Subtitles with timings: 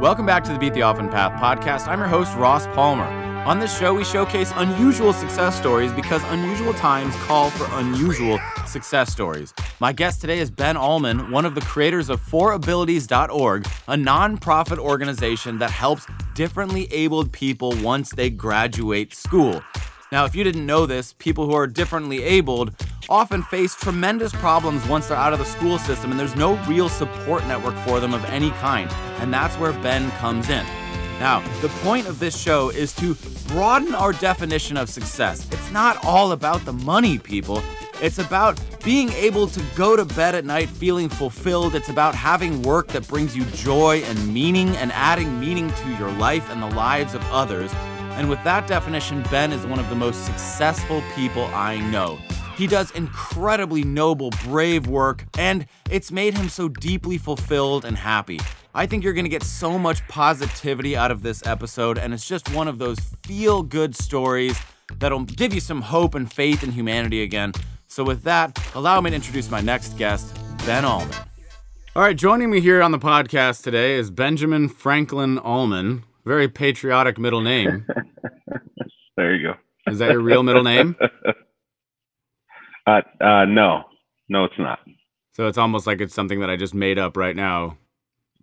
[0.00, 1.88] Welcome back to the Beat the Often Path podcast.
[1.88, 3.06] I'm your host, Ross Palmer.
[3.46, 9.10] On this show, we showcase unusual success stories because unusual times call for unusual success
[9.10, 9.54] stories.
[9.80, 15.58] My guest today is Ben Allman, one of the creators of forabilities.org, a nonprofit organization
[15.60, 19.62] that helps differently abled people once they graduate school.
[20.12, 22.72] Now, if you didn't know this, people who are differently abled
[23.08, 26.88] often face tremendous problems once they're out of the school system and there's no real
[26.88, 28.88] support network for them of any kind.
[29.18, 30.64] And that's where Ben comes in.
[31.18, 33.16] Now, the point of this show is to
[33.48, 35.48] broaden our definition of success.
[35.50, 37.60] It's not all about the money, people.
[38.00, 41.74] It's about being able to go to bed at night feeling fulfilled.
[41.74, 46.12] It's about having work that brings you joy and meaning and adding meaning to your
[46.12, 47.72] life and the lives of others.
[48.16, 52.18] And with that definition, Ben is one of the most successful people I know.
[52.56, 58.40] He does incredibly noble, brave work, and it's made him so deeply fulfilled and happy.
[58.74, 62.50] I think you're gonna get so much positivity out of this episode, and it's just
[62.54, 64.58] one of those feel good stories
[64.98, 67.52] that'll give you some hope and faith in humanity again.
[67.86, 71.14] So, with that, allow me to introduce my next guest, Ben Allman.
[71.94, 76.04] All right, joining me here on the podcast today is Benjamin Franklin Allman.
[76.26, 77.86] Very patriotic middle name.
[79.16, 79.54] there you go.
[79.90, 80.96] Is that your real middle name?
[82.88, 83.82] Uh, uh, no,
[84.28, 84.78] no, it's not.
[85.32, 87.78] So it's almost like it's something that I just made up right now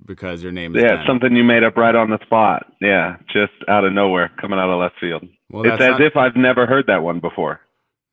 [0.06, 0.84] because your name is.
[0.84, 1.06] Yeah, Ben.
[1.08, 2.66] something you made up right on the spot.
[2.81, 5.23] Yeah, just out of nowhere, coming out of left field.
[5.50, 7.61] Well, it's as not, if I've never heard that one before.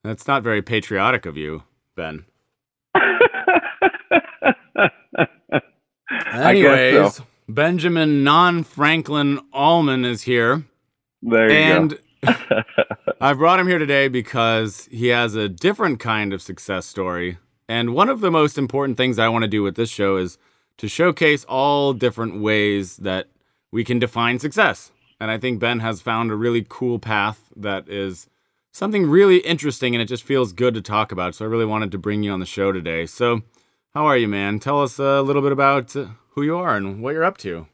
[0.05, 1.65] that's not very patriotic of you,
[1.97, 2.25] Ben.
[2.95, 3.01] I
[5.51, 5.63] guess
[6.33, 7.25] Anyways, so.
[7.55, 10.65] Benjamin Non Franklin Allman is here.
[11.23, 12.63] There you and go.
[13.21, 17.39] I brought him here today because he has a different kind of success story.
[17.69, 20.39] And one of the most important things I want to do with this show is
[20.79, 23.29] to showcase all different ways that
[23.71, 24.93] we can define success.
[25.21, 28.29] And I think Ben has found a really cool path that is
[28.73, 31.35] something really interesting and it just feels good to talk about.
[31.35, 33.07] So I really wanted to bring you on the show today.
[33.07, 33.43] So,
[33.95, 34.59] how are you, man?
[34.59, 37.67] Tell us a little bit about uh, who you are and what you're up to.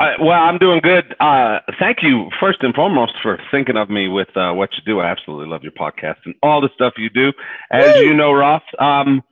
[0.00, 1.14] Uh, well, I'm doing good.
[1.20, 5.00] Uh, thank you, first and foremost, for thinking of me with uh, what you do.
[5.00, 7.32] I absolutely love your podcast and all the stuff you do.
[7.70, 9.22] As you know, Ross, um,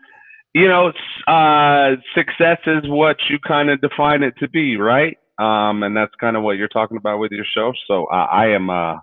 [0.55, 0.93] you know,
[1.27, 5.17] uh, success is what you kind of define it to be, right?
[5.39, 7.73] Um, and that's kind of what you're talking about with your show.
[7.89, 8.71] So uh, I am.
[8.71, 8.97] Uh,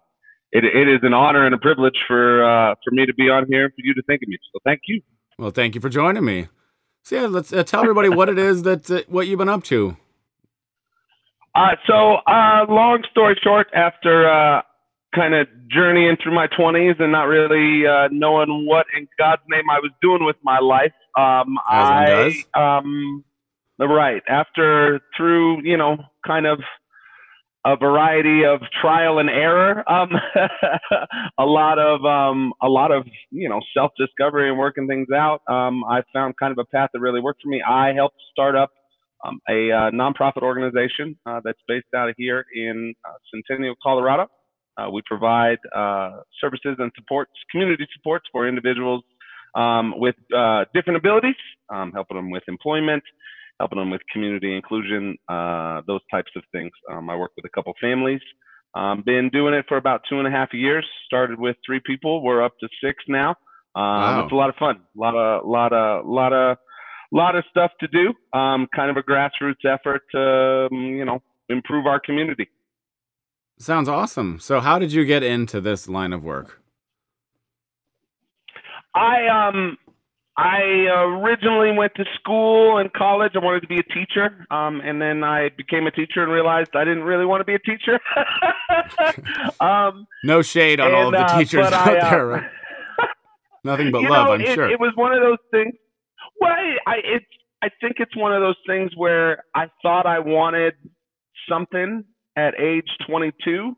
[0.52, 3.46] it, it is an honor and a privilege for uh, for me to be on
[3.50, 4.38] here and for you to think of me.
[4.54, 5.02] So thank you.
[5.40, 6.50] Well, thank you for joining me.
[7.04, 9.64] So yeah, let's uh, tell everybody what it is that uh, what you've been up
[9.66, 9.96] to.
[11.56, 14.62] Uh, so, uh, long story short, after uh,
[15.16, 19.64] kind of journeying through my 20s and not really uh, knowing what in God's name
[19.72, 23.24] I was doing with my life, um, I, um,
[23.80, 26.60] right, after through, you know, kind of
[27.74, 30.10] a variety of trial and error, um,
[31.40, 35.42] a lot of, um, a lot of, you know, self discovery and working things out,
[35.48, 37.62] um, I found kind of a path that really worked for me.
[37.62, 38.72] I helped start up
[39.26, 44.28] um, a uh, nonprofit organization uh, that's based out of here in uh, Centennial, Colorado.
[44.78, 49.04] Uh, we provide uh, services and supports, community supports for individuals
[49.56, 51.36] um, with uh, different abilities,
[51.70, 53.04] um, helping them with employment,
[53.60, 56.72] helping them with community inclusion, uh, those types of things.
[56.92, 58.22] Um, I work with a couple families.
[58.76, 60.86] Um, been doing it for about two and a half years.
[61.06, 62.22] Started with three people.
[62.24, 63.30] We're up to six now.
[63.76, 64.24] Um, Wow.
[64.24, 64.78] It's a lot of fun.
[64.78, 66.58] A lot of, lot of, lot of
[67.12, 68.14] lot of stuff to do.
[68.38, 72.50] Um, kind of a grassroots effort to, um, you know, improve our community.
[73.58, 74.40] Sounds awesome.
[74.40, 76.62] So, how did you get into this line of work?
[78.96, 79.78] I um,
[80.40, 83.34] I originally went to school and college.
[83.36, 86.70] I wanted to be a teacher, um, and then I became a teacher and realized
[86.76, 88.00] I didn't really want to be a teacher.
[89.60, 92.28] um, No shade on all of the uh, teachers but out I, uh, there.
[92.28, 92.50] Right?
[93.66, 94.72] Nothing but love, know, I'm it, sure.
[94.72, 95.74] It was one of those things.
[96.40, 97.26] Well, I, I it's
[97.62, 100.76] I think it's one of those things where I thought I wanted
[101.50, 102.06] something
[102.38, 103.76] at age 22,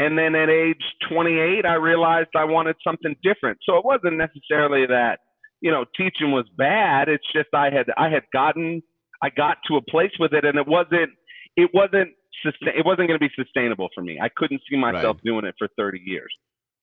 [0.00, 3.58] and then at age 28, I realized I wanted something different.
[3.62, 5.20] So it wasn't necessarily that
[5.62, 7.08] you know teaching was bad.
[7.08, 8.82] It's just I had I had gotten
[9.22, 11.10] I got to a place with it, and it wasn't
[11.56, 12.10] it wasn't
[12.42, 14.18] sustain, it wasn't going to be sustainable for me.
[14.20, 16.34] I couldn't see myself doing it for 30 years.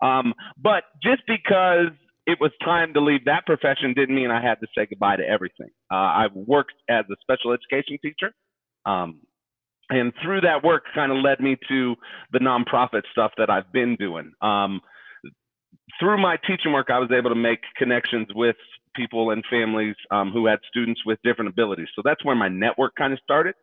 [0.02, 1.92] Um, but just because
[2.26, 5.28] it was time to leave that profession didn't mean I had to say goodbye to
[5.28, 5.70] everything.
[5.92, 8.34] Uh, I worked as a special education teacher.
[8.86, 9.22] Um,
[9.90, 11.96] and through that work kind of led me to
[12.32, 14.32] the nonprofit stuff that I've been doing.
[14.42, 14.82] Um,
[16.00, 18.56] through my teaching work, I was able to make connections with
[18.96, 21.88] people and families um, who had students with different abilities.
[21.96, 23.56] So that's where my network kind of started.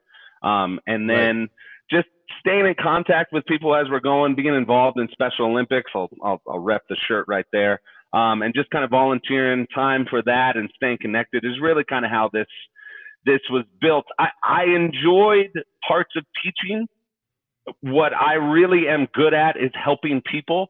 [0.43, 1.51] Um, and then right.
[1.91, 2.09] just
[2.41, 5.91] staying in contact with people as we're going, being involved in Special Olympics.
[5.95, 7.81] I'll, I'll, I'll rep the shirt right there.
[8.13, 12.05] Um, and just kind of volunteering time for that and staying connected is really kind
[12.05, 12.47] of how this
[13.27, 14.05] this was built.
[14.21, 15.51] I, I enjoyed
[15.87, 16.87] parts of teaching.
[17.81, 20.69] What I really am good at is helping people.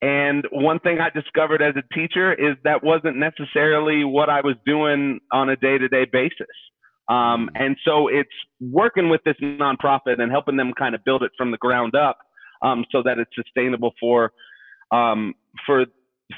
[0.00, 4.54] And one thing I discovered as a teacher is that wasn't necessarily what I was
[4.64, 6.46] doing on a day to day basis.
[7.08, 8.28] Um, and so it's
[8.60, 12.18] working with this nonprofit and helping them kind of build it from the ground up
[12.62, 14.32] um, so that it's sustainable for
[14.92, 15.34] um,
[15.66, 15.86] for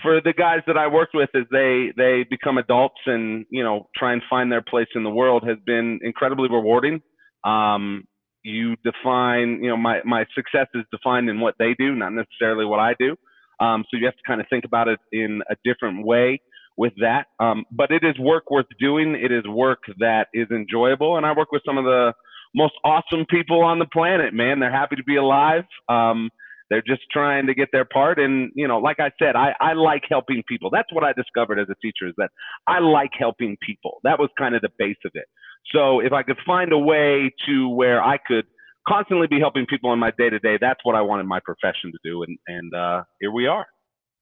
[0.02, 3.88] for the guys that I worked with as they they become adults and you know
[3.96, 7.02] try and find their place in the world has been incredibly rewarding.
[7.44, 8.04] Um,
[8.42, 12.64] you define, you know, my my success is defined in what they do, not necessarily
[12.64, 13.16] what I do.
[13.60, 16.40] Um, so you have to kind of think about it in a different way
[16.76, 17.26] with that.
[17.38, 19.14] Um, but it is work worth doing.
[19.14, 22.12] It is work that is enjoyable, and I work with some of the
[22.54, 24.34] most awesome people on the planet.
[24.34, 25.64] Man, they're happy to be alive.
[25.88, 26.30] Um,
[26.68, 28.18] they're just trying to get their part.
[28.20, 30.70] And, you know, like I said, I, I like helping people.
[30.70, 32.30] That's what I discovered as a teacher is that
[32.68, 33.98] I like helping people.
[34.04, 35.26] That was kind of the base of it.
[35.74, 38.46] So if I could find a way to where I could
[38.88, 41.92] constantly be helping people in my day to day, that's what I wanted my profession
[41.92, 42.22] to do.
[42.22, 43.66] And, and uh, here we are.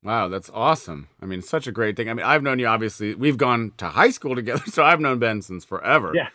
[0.03, 1.09] Wow, that's awesome.
[1.21, 2.09] I mean, such a great thing.
[2.09, 3.15] I mean, I've known you obviously.
[3.15, 6.13] We've gone to high school together, so I've known Ben since forever.
[6.15, 6.29] Yeah.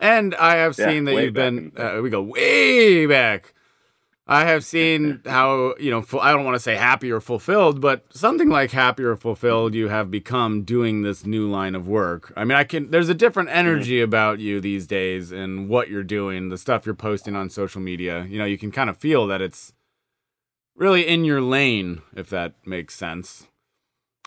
[0.00, 1.72] And I have yeah, seen that you've been.
[1.76, 3.54] Uh, we go way back.
[4.28, 8.04] I have seen how, you know, I don't want to say happy or fulfilled, but
[8.10, 12.32] something like happy or fulfilled you have become doing this new line of work.
[12.36, 14.04] I mean, I can, there's a different energy mm-hmm.
[14.04, 18.26] about you these days and what you're doing, the stuff you're posting on social media.
[18.28, 19.72] You know, you can kind of feel that it's
[20.76, 23.46] really in your lane, if that makes sense.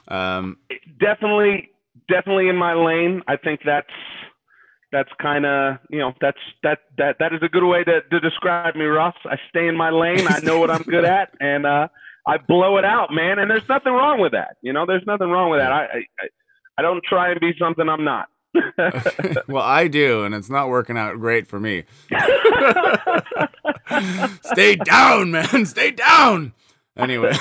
[0.08, 0.58] Um,
[1.00, 1.70] definitely,
[2.10, 3.22] definitely in my lane.
[3.28, 3.88] I think that's
[4.92, 8.20] that's kind of you know that's that that that is a good way to, to
[8.20, 10.28] describe me ross i stay in my lane.
[10.28, 11.88] I know what i'm good at and uh
[12.28, 14.58] i blow it out man and there's nothing wrong with that.
[14.62, 15.72] You know there's nothing wrong with that.
[15.72, 16.28] I i,
[16.78, 18.28] I don't try and be something i'm not.
[19.48, 21.86] Well i do and it's not working out great for me.
[24.44, 25.66] Stay down man.
[25.66, 26.54] Stay down.
[26.98, 27.34] Anyway.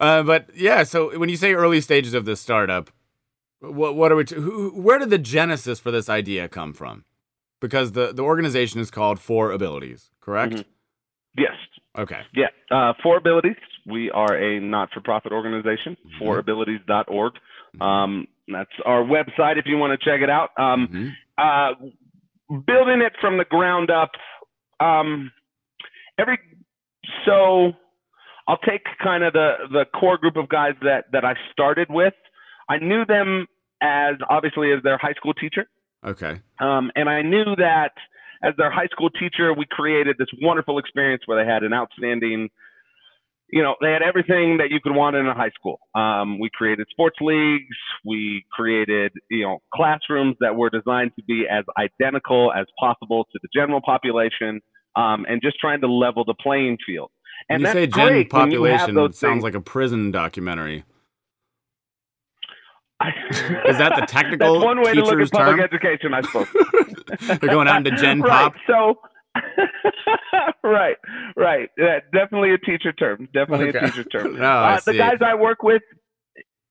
[0.00, 2.90] Uh, but yeah so when you say early stages of this startup
[3.60, 4.24] what what are we?
[4.24, 7.04] T- who, where did the genesis for this idea come from?
[7.60, 10.54] Because the the organization is called For Abilities, correct?
[10.54, 10.70] Mm-hmm.
[11.38, 11.52] Yes.
[11.98, 12.20] Okay.
[12.34, 12.46] Yeah.
[12.70, 13.56] Uh, For Abilities.
[13.86, 15.96] We are a not-for-profit organization.
[16.06, 16.24] Mm-hmm.
[16.24, 17.32] ForAbilities.org.
[17.32, 17.82] Mm-hmm.
[17.82, 20.50] Um, that's our website if you want to check it out.
[20.58, 21.08] Um, mm-hmm.
[21.38, 24.10] uh, building it from the ground up.
[24.80, 25.30] Um,
[26.18, 26.38] every
[27.26, 27.72] so
[28.48, 32.14] I'll take kind of the the core group of guys that that I started with
[32.70, 33.46] I knew them
[33.82, 35.66] as obviously as their high school teacher.
[36.06, 36.40] Okay.
[36.60, 37.92] Um, and I knew that
[38.42, 42.48] as their high school teacher, we created this wonderful experience where they had an outstanding,
[43.50, 45.80] you know, they had everything that you could want in a high school.
[45.94, 47.76] Um, we created sports leagues.
[48.04, 53.38] We created, you know, classrooms that were designed to be as identical as possible to
[53.42, 54.60] the general population,
[54.96, 57.10] um, and just trying to level the playing field.
[57.48, 59.42] And when you say gen population, sounds things.
[59.42, 60.84] like a prison documentary.
[63.00, 65.60] Is that the technical That's one way to look at public term?
[65.60, 66.48] education, I suppose.
[67.40, 68.54] They're going on to Gen right, Pop.
[68.66, 69.00] So,
[70.62, 70.96] right,
[71.36, 71.70] right.
[71.78, 73.28] Yeah, definitely a teacher term.
[73.32, 73.78] Definitely okay.
[73.78, 74.36] a teacher term.
[74.38, 75.82] no, uh, the guys I work with,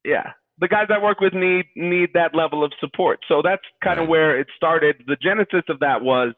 [0.05, 3.19] yeah, the guys I work with need need that level of support.
[3.27, 4.03] So that's kind right.
[4.03, 4.97] of where it started.
[5.07, 6.33] The genesis of that was,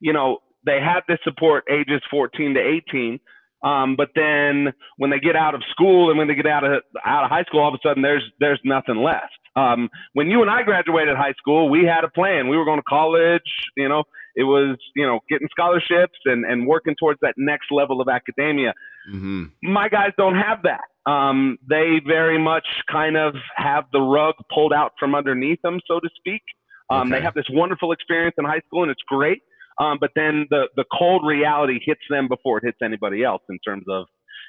[0.00, 3.20] you know, they had this support ages 14 to 18
[3.62, 6.82] um, but then when they get out of school and when they get out of
[7.04, 9.32] out of high school, all of a sudden there's there's nothing left.
[9.56, 12.48] Um, when you and I graduated high school, we had a plan.
[12.48, 13.40] We were going to college.
[13.76, 18.00] You know, it was you know getting scholarships and and working towards that next level
[18.00, 18.74] of academia.
[19.12, 19.44] Mm-hmm.
[19.62, 21.10] My guys don't have that.
[21.10, 26.00] Um, they very much kind of have the rug pulled out from underneath them, so
[26.00, 26.42] to speak.
[26.90, 27.18] Um, okay.
[27.18, 29.42] They have this wonderful experience in high school, and it's great.
[29.78, 33.58] Um, but then the the cold reality hits them before it hits anybody else in
[33.66, 34.06] terms of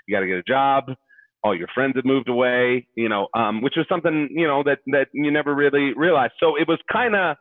[0.07, 0.86] you got to get a job.
[1.43, 4.79] All your friends have moved away, you know, um, which was something you know that
[4.88, 6.34] that you never really realized.
[6.39, 7.38] So it was kind of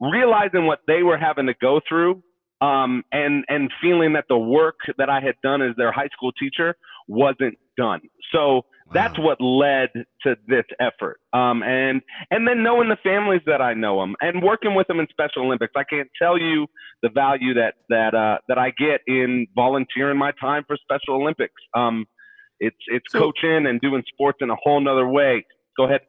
[0.00, 2.22] realizing what they were having to go through,
[2.60, 6.32] um, and and feeling that the work that I had done as their high school
[6.32, 6.76] teacher
[7.06, 8.00] wasn't done.
[8.32, 9.90] So that's what led
[10.22, 11.20] to this effort.
[11.32, 15.00] Um, and and then knowing the families that I know them and working with them
[15.00, 16.66] in Special Olympics, I can't tell you
[17.02, 21.54] the value that that uh, that I get in volunteering my time for Special Olympics.
[21.74, 22.06] Um,
[22.60, 25.44] it's it's so, coaching and doing sports in a whole nother way.
[25.76, 26.00] Go ahead.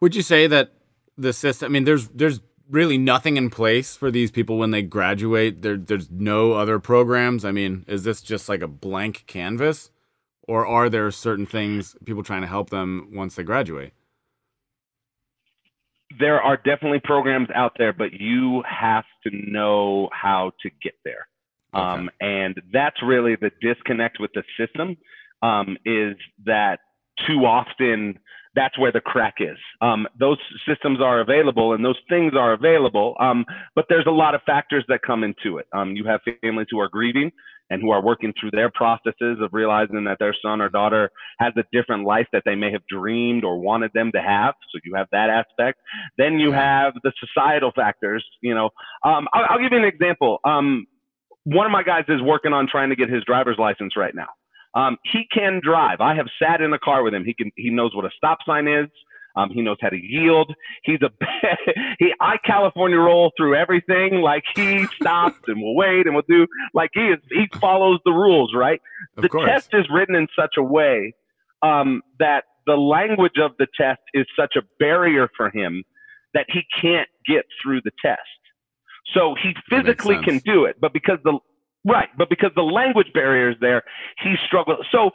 [0.00, 0.72] Would you say that
[1.16, 1.66] the system?
[1.66, 5.62] I mean, there's there's really nothing in place for these people when they graduate.
[5.62, 7.44] There, there's no other programs.
[7.44, 9.90] I mean, is this just like a blank canvas,
[10.46, 13.92] or are there certain things people trying to help them once they graduate?
[16.18, 21.26] There are definitely programs out there, but you have to know how to get there.
[21.74, 21.82] Okay.
[21.82, 24.96] Um, and that's really the disconnect with the system
[25.42, 26.80] um, is that
[27.26, 28.18] too often
[28.54, 29.58] that's where the crack is.
[29.80, 33.44] Um, those systems are available and those things are available, um,
[33.74, 35.66] but there's a lot of factors that come into it.
[35.72, 37.32] Um, you have families who are grieving
[37.70, 41.52] and who are working through their processes of realizing that their son or daughter has
[41.56, 44.54] a different life that they may have dreamed or wanted them to have.
[44.70, 45.80] So you have that aspect.
[46.18, 48.24] Then you have the societal factors.
[48.42, 48.70] You know,
[49.04, 50.40] um, I'll, I'll, give you an example.
[50.44, 50.86] Um,
[51.44, 54.28] one of my guys is working on trying to get his driver's license right now.
[54.74, 56.00] Um, he can drive.
[56.00, 57.24] I have sat in a car with him.
[57.24, 57.50] He can.
[57.56, 58.88] He knows what a stop sign is.
[59.36, 60.52] Um, he knows how to yield.
[60.84, 61.10] He's a
[61.98, 62.12] he.
[62.20, 64.20] I California roll through everything.
[64.20, 66.46] Like he stops and will wait and will do.
[66.72, 67.18] Like he is.
[67.30, 68.52] He follows the rules.
[68.54, 68.80] Right.
[69.16, 69.48] Of the course.
[69.48, 71.14] test is written in such a way
[71.62, 75.84] um, that the language of the test is such a barrier for him
[76.32, 78.20] that he can't get through the test.
[79.14, 81.38] So he physically can do it, but because the
[81.86, 83.82] Right, but because the language barrier is there,
[84.22, 84.86] he struggles.
[84.90, 85.10] So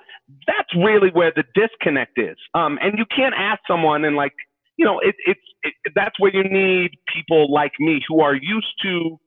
[0.45, 2.37] that's really where the disconnect is.
[2.53, 4.33] Um, and you can't ask someone and like,
[4.77, 8.71] you know, it, it's it, that's where you need people like me who are used
[8.83, 9.17] to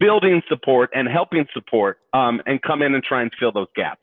[0.00, 4.00] building support and helping support um, and come in and try and fill those gaps.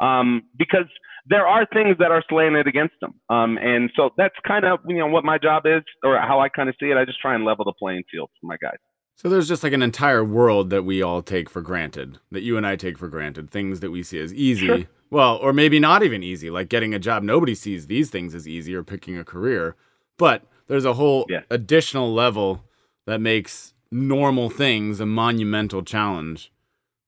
[0.00, 0.86] Um, because
[1.26, 3.14] there are things that are slanted against them.
[3.30, 6.48] Um, and so that's kind of, you know, what my job is or how I
[6.50, 6.96] kind of see it.
[6.96, 8.76] I just try and level the playing field for my guys.
[9.16, 12.58] So there's just like an entire world that we all take for granted, that you
[12.58, 14.66] and I take for granted, things that we see as easy.
[14.66, 14.84] Sure.
[15.08, 17.22] Well, or maybe not even easy, like getting a job.
[17.22, 19.74] Nobody sees these things as easy or picking a career.
[20.18, 21.40] But there's a whole yeah.
[21.50, 22.64] additional level
[23.06, 26.52] that makes normal things a monumental challenge,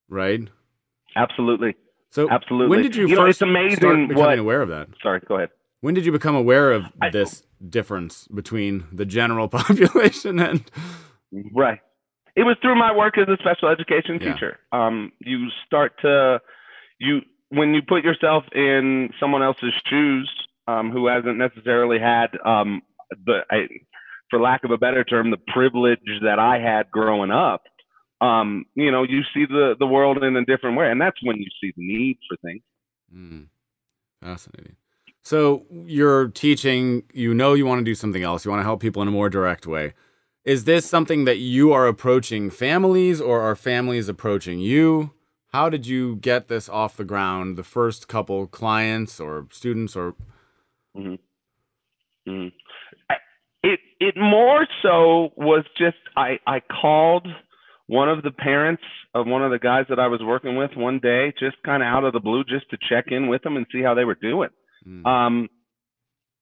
[0.09, 0.49] right?
[1.15, 1.77] Absolutely.
[2.11, 2.69] So absolutely.
[2.69, 4.89] When did you, you first know, it's amazing start becoming what, aware of that?
[5.03, 5.51] Sorry, go ahead.
[5.81, 10.71] When did you become aware of I, this difference between the general population and
[11.53, 11.81] right?
[12.39, 14.61] It was through my work as a special education teacher.
[14.73, 14.87] Yeah.
[14.87, 16.41] Um, you start to
[17.01, 20.31] you when you put yourself in someone else's shoes
[20.69, 22.83] um, who hasn't necessarily had um,
[23.27, 23.67] the, I,
[24.31, 27.63] for lack of a better term, the privilege that I had growing up.
[28.21, 31.39] Um, you know, you see the the world in a different way, and that's when
[31.39, 32.63] you see the need for things.
[33.13, 33.47] Mm.
[34.23, 34.77] Fascinating.
[35.25, 37.03] So you're teaching.
[37.13, 38.45] You know, you want to do something else.
[38.45, 39.95] You want to help people in a more direct way.
[40.49, 45.13] Is this something that you are approaching families or are families approaching you?
[45.49, 47.59] How did you get this off the ground?
[47.59, 50.15] The first couple clients or students or
[50.97, 51.17] mm-hmm.
[52.31, 52.49] Mm-hmm.
[53.63, 57.29] it it more so was just I I called
[57.87, 58.83] one of the parents
[59.15, 61.89] of one of the guys that I was working with one day, just kind of
[61.89, 64.15] out of the blue, just to check in with them and see how they were
[64.15, 64.49] doing.
[64.87, 65.07] Mm.
[65.07, 65.49] Um,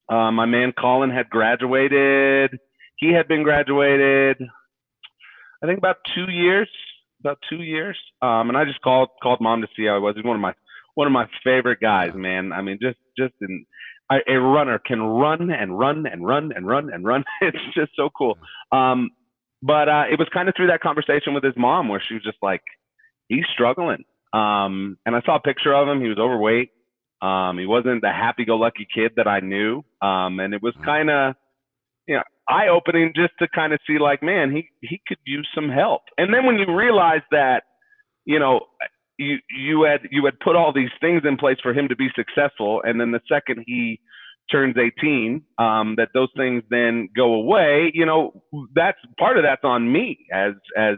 [0.09, 2.61] uh, my man Colin had graduated
[2.97, 4.43] he had been graduated,
[5.63, 6.69] I think about two years,
[7.21, 7.99] about two years.
[8.23, 10.15] Um, and I just called called mom to see how he was.
[10.17, 10.55] He's one of my
[10.95, 12.53] one of my favorite guys, man.
[12.53, 13.67] I mean, just just in,
[14.11, 17.25] I, a runner can run and run and run and run and run.
[17.41, 18.39] it's just so cool.
[18.73, 19.11] Um,
[19.63, 22.23] but uh, it was kind of through that conversation with his mom where she was
[22.23, 22.63] just like,
[23.29, 24.05] he's struggling.
[24.33, 26.01] Um, and I saw a picture of him.
[26.01, 26.71] He was overweight.
[27.23, 29.83] Um, he wasn't the happy-go-lucky kid that I knew.
[30.03, 31.35] Um, and it was kind of,
[32.07, 35.49] you know, eye opening just to kind of see like, man, he he could use
[35.55, 36.03] some help.
[36.19, 37.65] And then when you realize that,
[38.25, 38.61] you know,
[39.19, 42.09] you you had you had put all these things in place for him to be
[42.15, 44.01] successful, and then the second he
[44.51, 47.91] turns 18, um, that those things then go away.
[47.95, 48.43] You know,
[48.75, 50.97] that's part of that's on me as as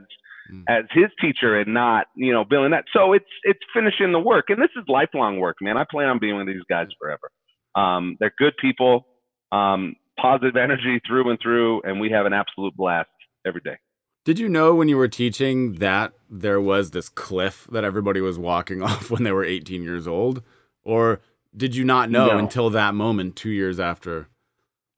[0.52, 0.64] mm.
[0.68, 2.84] as his teacher and not you know billing that.
[2.92, 5.76] So it's it's finishing the work, and this is lifelong work, man.
[5.76, 7.30] I plan on being with these guys forever.
[7.74, 9.06] Um, they're good people.
[9.52, 13.08] Um, positive energy through and through, and we have an absolute blast
[13.46, 13.76] every day.
[14.24, 18.38] Did you know when you were teaching that there was this cliff that everybody was
[18.38, 20.42] walking off when they were 18 years old?
[20.82, 21.20] Or
[21.56, 22.38] did you not know no.
[22.38, 24.28] until that moment, two years after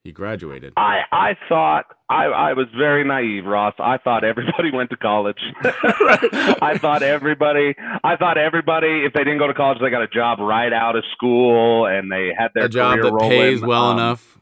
[0.03, 0.73] he graduated?
[0.77, 3.75] I, I thought, I, I was very naive, Ross.
[3.79, 5.41] I thought everybody went to college.
[5.63, 10.09] I thought everybody, I thought everybody, if they didn't go to college, they got a
[10.09, 13.31] job right out of school and they had their a job that rolling.
[13.31, 14.40] pays well um, enough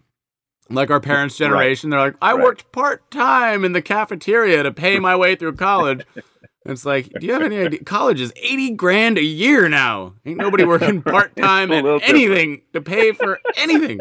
[0.70, 1.96] like our parents' generation, right.
[1.96, 2.44] they're like, I right.
[2.44, 6.04] worked part time in the cafeteria to pay my way through college.
[6.66, 7.84] it's like, do you have any idea?
[7.84, 10.14] College is 80 grand a year now.
[10.26, 14.00] Ain't nobody working part time at anything to pay for anything.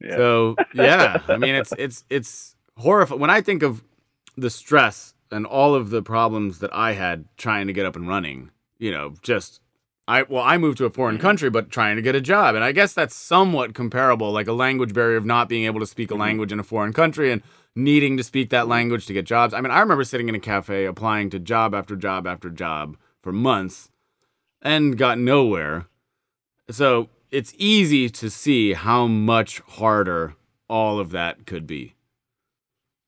[0.00, 0.16] Yeah.
[0.16, 3.20] So, yeah, I mean, it's, it's, it's horrifying.
[3.20, 3.82] when I think of
[4.36, 8.06] the stress and all of the problems that I had trying to get up and
[8.06, 8.50] running.
[8.78, 9.60] You know, just
[10.08, 12.62] I well, I moved to a foreign country, but trying to get a job, and
[12.62, 16.10] I guess that's somewhat comparable, like a language barrier of not being able to speak
[16.10, 16.18] a Mhm.
[16.20, 17.42] language in a foreign country and
[17.74, 19.52] needing to speak that language to get jobs.
[19.52, 22.96] I mean, I remember sitting in a cafe applying to job after job after job
[23.22, 23.90] for months
[24.62, 25.86] and got nowhere.
[26.70, 30.36] So it's easy to see how much harder
[30.68, 31.94] all of that could be.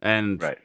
[0.03, 0.59] And Right.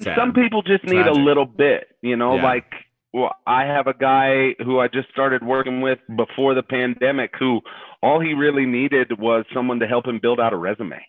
[0.00, 0.16] sad.
[0.16, 1.12] Some people just need Tragic.
[1.12, 2.42] a little bit, you know, Yeah.
[2.42, 2.74] like
[3.12, 7.60] well, I have a guy who I just started working with before the pandemic who
[8.02, 11.00] all he really needed was someone to help him build out a resume.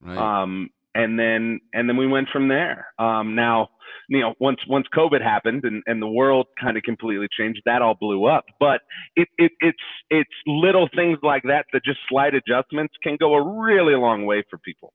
[0.00, 0.18] right?
[0.18, 2.88] Um, and then and then we went from there.
[2.98, 3.68] Um, now,
[4.08, 7.82] you know, once once COVID happened and, and the world kind of completely changed, that
[7.82, 8.44] all blew up.
[8.60, 8.80] But
[9.16, 9.78] it, it it's
[10.10, 14.44] it's little things like that that just slight adjustments can go a really long way
[14.50, 14.92] for people.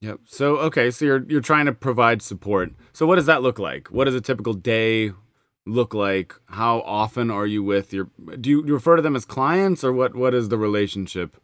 [0.00, 0.20] Yep.
[0.26, 2.72] So okay, so you're you're trying to provide support.
[2.92, 3.88] So what does that look like?
[3.88, 5.12] What is a typical day
[5.72, 6.34] look like?
[6.48, 8.08] How often are you with your
[8.40, 11.36] do you, you refer to them as clients or what what is the relationship?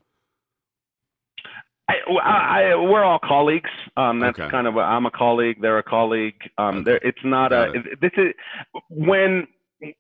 [1.89, 3.71] I, I, I- we're all colleagues.
[3.97, 4.51] Um, that's Okay.
[4.51, 4.77] kind of.
[4.77, 5.59] A, I'm a colleague.
[5.61, 6.35] They're a colleague.
[6.59, 6.99] Um, Okay.
[7.03, 7.73] It's not a.
[7.73, 8.33] Got This is
[8.91, 9.47] when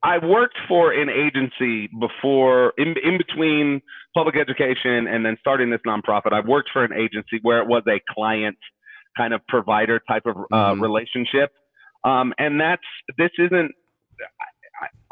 [0.03, 3.83] I worked for an agency before, in in between
[4.17, 6.33] public education and then starting this nonprofit.
[6.33, 8.57] I worked for an agency where it was a client
[9.17, 10.81] kind of provider type of uh, Mhm.
[10.83, 11.53] relationship.
[12.05, 12.83] Um, and that's
[13.17, 13.71] this isn't.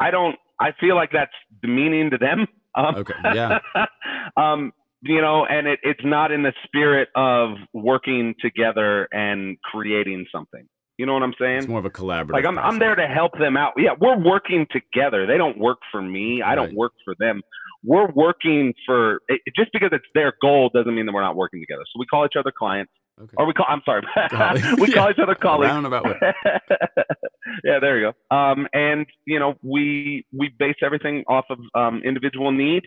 [0.01, 0.37] I, I don't.
[0.61, 1.33] I feel like that's
[1.63, 2.47] demeaning to them.
[2.77, 3.61] Um, Okay, yeah.
[4.37, 10.27] um, you know, and it, it's not in the spirit of working together and creating
[10.33, 10.67] something.
[10.99, 11.59] You know what I'm saying?
[11.59, 12.33] It's more of a collaborative.
[12.33, 13.75] Like I'm, I'm there to help them out.
[13.77, 15.25] Yeah, we're working together.
[15.25, 16.43] They don't work for me.
[16.43, 17.43] I don't work for them.
[17.85, 21.61] We're working for it, just because it's their goal doesn't mean that we're not working
[21.61, 21.83] together.
[21.93, 23.35] So we call each other clients, Okay.
[23.37, 23.67] or we call.
[23.69, 24.03] I'm sorry,
[24.79, 25.11] we call Yeah.
[25.11, 25.71] each other colleagues.
[25.73, 26.15] Roundabout way.
[27.65, 28.37] yeah, there you go.
[28.37, 32.83] Um, and you know, we we base everything off of um, individual need.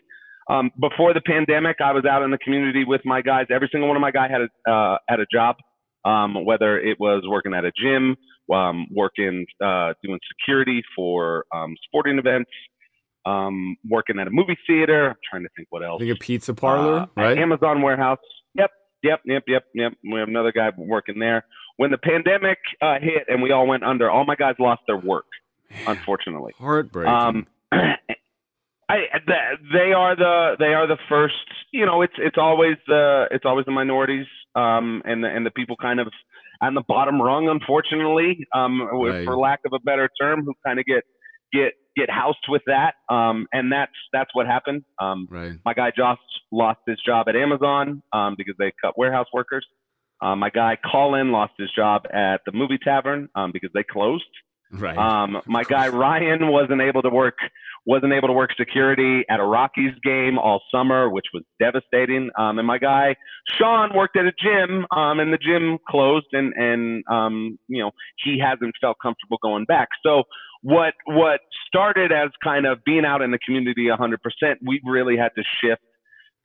[0.50, 3.46] Um, before the pandemic, I was out in the community with my guys.
[3.50, 5.56] Every single one of my guys had a uh, had a job,
[6.06, 8.16] um, whether it was working at a gym,
[8.54, 12.52] um, working uh, doing security for um, sporting events,
[13.26, 15.10] um, working at a movie theater.
[15.10, 16.02] I'm trying to think what else.
[16.02, 17.38] think a pizza parlor, Uh, right?
[17.38, 18.20] Amazon warehouse.
[19.04, 19.94] Yep, yep, yep, yep.
[20.04, 21.46] We have another guy working there.
[21.78, 24.98] When the pandemic uh, hit and we all went under, all my guys lost their
[24.98, 25.26] work,
[25.86, 26.54] unfortunately.
[26.58, 27.14] Heartbreaking.
[27.14, 27.48] Um,
[28.90, 29.00] I
[29.74, 31.36] they are the they are the first.
[31.72, 35.52] You know, it's it's always the it's always the minorities um, and the and the
[35.52, 36.08] people kind of
[36.62, 39.26] on the bottom rung, unfortunately, um, Right.
[39.26, 41.04] for lack of a better term, who kind of get
[41.54, 42.96] get get housed with that.
[43.10, 44.84] Um, and that's that's what happened.
[45.02, 45.54] Um, right.
[45.66, 46.20] my guy Josh
[46.52, 49.66] lost his job at Amazon um, because they cut warehouse workers.
[50.22, 54.24] Uh, my guy Colin lost his job at the movie tavern um, because they closed.
[54.72, 54.98] Right.
[54.98, 55.88] Um, my guy.
[55.88, 57.38] Ryan wasn't able to work
[57.88, 62.30] wasn't able to work security at a Rockies game all summer, which was devastating.
[62.38, 63.16] Um, and my guy
[63.58, 67.92] Sean worked at a gym, um, and the gym closed, and and um, you know
[68.24, 69.88] he hasn't felt comfortable going back.
[70.04, 70.24] So
[70.68, 74.18] what what started as kind of being out in the community 100%,
[74.66, 75.82] we really had to shift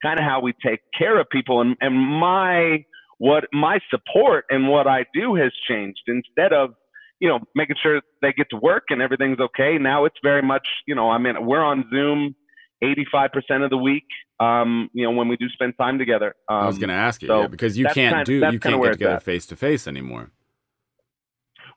[0.01, 2.85] kind of how we take care of people, and and my
[3.17, 6.03] what my support and what I do has changed.
[6.07, 6.71] Instead of
[7.19, 9.77] you know, making sure they get to work and everything's okay.
[9.79, 12.35] Now it's very much, you know, I mean, we're on Zoom
[12.83, 14.03] 85% of the week,
[14.41, 16.35] um, you know, when we do spend time together.
[16.49, 18.59] Um, I was going to ask you so yeah, because you can't kind- do you
[18.59, 20.31] can't get together face to face anymore.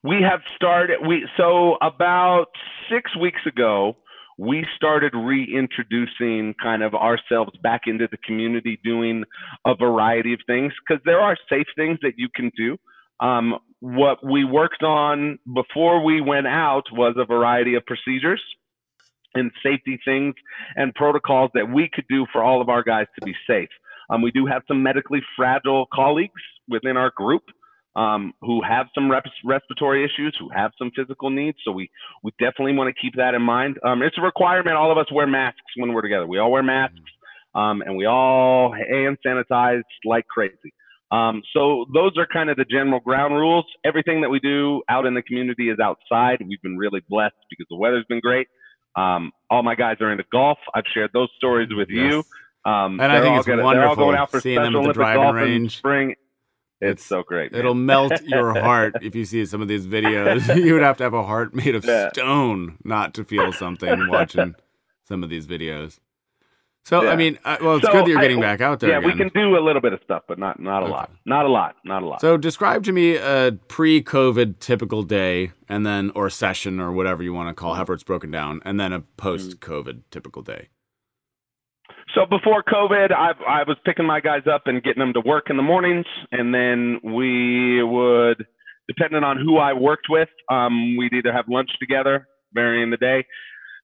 [0.07, 2.47] We have started, we, so about
[2.91, 3.97] six weeks ago,
[4.39, 9.25] we started reintroducing kind of ourselves back into the community doing
[9.67, 12.77] a variety of things because there are safe things that you can do.
[13.19, 18.43] Um, what we worked on before we went out was a variety of procedures
[19.35, 20.35] and safety things
[20.77, 23.71] and protocols that we could do for all of our guys to be safe.
[24.11, 27.43] Um, we do have some medically fragile colleagues within our group
[27.97, 31.59] um, who have some res- respiratory issues, who have some physical needs.
[31.65, 31.91] So we
[32.23, 33.79] we definitely want to keep that in mind.
[33.85, 34.77] Um, it's a requirement.
[34.77, 36.27] All of us wear masks when we're together.
[36.27, 36.99] We all wear masks,
[37.55, 40.73] um, and we all hand sanitize like crazy.
[41.13, 43.65] Um, so those are kind of the general ground rules.
[43.85, 46.39] Everything that we do out in the community is outside.
[46.47, 48.49] We've been really blessed because the weather's been great.
[48.97, 50.59] Um, all my guys are into golf.
[50.75, 52.17] I've shared those stories with you.
[52.17, 52.25] Yes.
[52.65, 54.93] Um, And I think it's gonna- They're all going out for seeing them at the
[54.95, 55.77] driving range.
[55.79, 56.15] spring.
[56.81, 57.53] It's, It's- so great.
[57.53, 57.59] man.
[57.61, 60.55] It'll melt your heart if you see some of these videos.
[60.65, 62.11] you would have to have a heart made of Yeah.
[62.13, 64.55] stone not to feel something watching
[65.09, 65.99] some of these videos.
[66.85, 67.11] So Yeah.
[67.11, 68.91] I mean, uh, well, it's So good that you're I- getting back out there.
[68.91, 70.93] yeah, we can do a little bit of stuff, but not not a Okay.
[70.93, 71.11] lot.
[71.25, 71.77] Not a lot.
[71.85, 72.21] Not a lot.
[72.21, 77.33] So describe to me a pre-COVID typical day, and then or session or whatever you
[77.33, 80.69] want to call, however it's broken down, and then a post-COVID typical day.
[82.17, 85.51] So before COVID, I I was picking my guys up and getting them to work
[85.51, 88.47] in the mornings, and then we would,
[88.89, 93.27] depending on who I worked with, um, we'd either have lunch together, varying the day.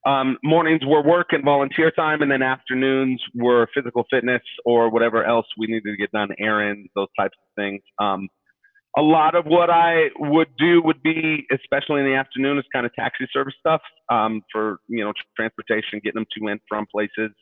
[0.07, 5.23] Um, mornings were work and volunteer time, and then afternoons were physical fitness or whatever
[5.25, 7.83] else we needed to get done, errands, those types of things.
[7.99, 8.29] Um,
[8.97, 12.87] a lot of what I would do would be, especially in the afternoon, is kind
[12.87, 17.33] of taxi service stuff um, for you know transportation, getting them to and from places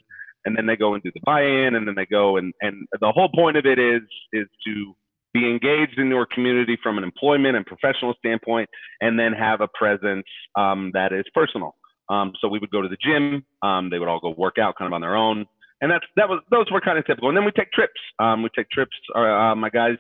[0.45, 3.13] and then they go and do the buy-in and then they go and and the
[3.13, 4.95] whole point of it is is to
[5.33, 8.69] be engaged in your community from an employment and professional standpoint
[9.01, 10.27] and then have a presence
[10.57, 11.77] um, that is personal.
[12.09, 14.77] Um, so we would go to the gym um, they would all go work out
[14.77, 15.47] kind of on their own.
[15.81, 17.29] And that's that was those were kind of typical.
[17.29, 18.01] And then we take trips.
[18.19, 19.97] Um, we take trips uh, uh, my guys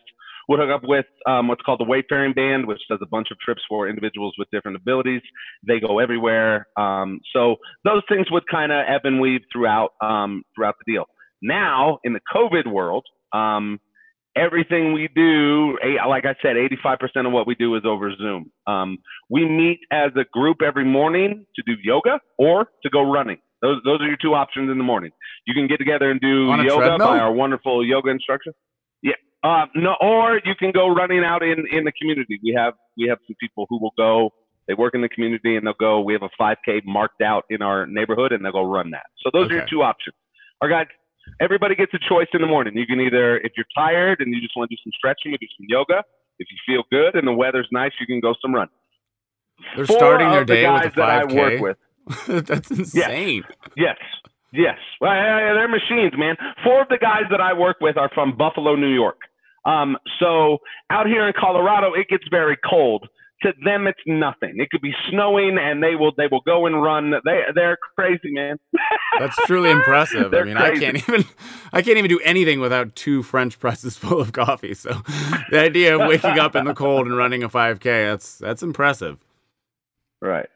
[0.48, 3.38] would hook up with um, what's called the Wayfaring Band, which does a bunch of
[3.38, 5.22] trips for individuals with different abilities.
[5.66, 6.68] They go everywhere.
[6.76, 11.04] Um, so those things would kind of ebb and weave throughout um, throughout the deal.
[11.42, 13.80] Now in the COVID world, um,
[14.36, 18.50] everything we do, eh, like I said, 85% of what we do is over Zoom.
[18.66, 18.98] Um,
[19.28, 23.38] we meet as a group every morning to do yoga or to go running.
[23.62, 25.10] Those those are your two options in the morning.
[25.46, 27.08] You can get together and do yoga treadmill?
[27.08, 28.54] by our wonderful yoga instructor.
[29.02, 29.12] Yeah.
[29.42, 32.38] Uh, no, or you can go running out in, in the community.
[32.42, 34.30] We have we have some people who will go.
[34.68, 36.00] They work in the community and they'll go.
[36.00, 39.06] We have a 5K marked out in our neighborhood and they'll go run that.
[39.22, 40.14] So those are your two options.
[40.60, 40.86] Our guys,
[41.40, 42.76] everybody gets a choice in the morning.
[42.76, 45.38] You can either, if you're tired and you just want to do some stretching, we
[45.38, 46.04] do some yoga.
[46.38, 48.68] If you feel good and the weather's nice, you can go some run.
[49.74, 51.60] They're Four starting their of the day with a guys that I work 5K.
[52.28, 52.46] with.
[52.46, 53.42] That's insane.
[53.76, 53.96] Yes.
[54.52, 54.78] Yes.
[55.00, 56.36] Well, they're machines, man.
[56.64, 59.18] Four of the guys that I work with are from Buffalo, New York.
[59.64, 60.58] Um, so
[60.90, 63.08] out here in Colorado, it gets very cold.
[63.42, 64.56] To them, it's nothing.
[64.58, 67.10] It could be snowing, and they will they will go and run.
[67.24, 68.58] They they're crazy, man.
[69.18, 70.34] That's truly impressive.
[70.34, 71.24] I mean, I can't even
[71.72, 74.74] I can't even do anything without two French presses full of coffee.
[74.74, 75.00] So
[75.50, 79.24] the idea of waking up in the cold and running a 5K, that's that's impressive.
[80.20, 80.48] Right.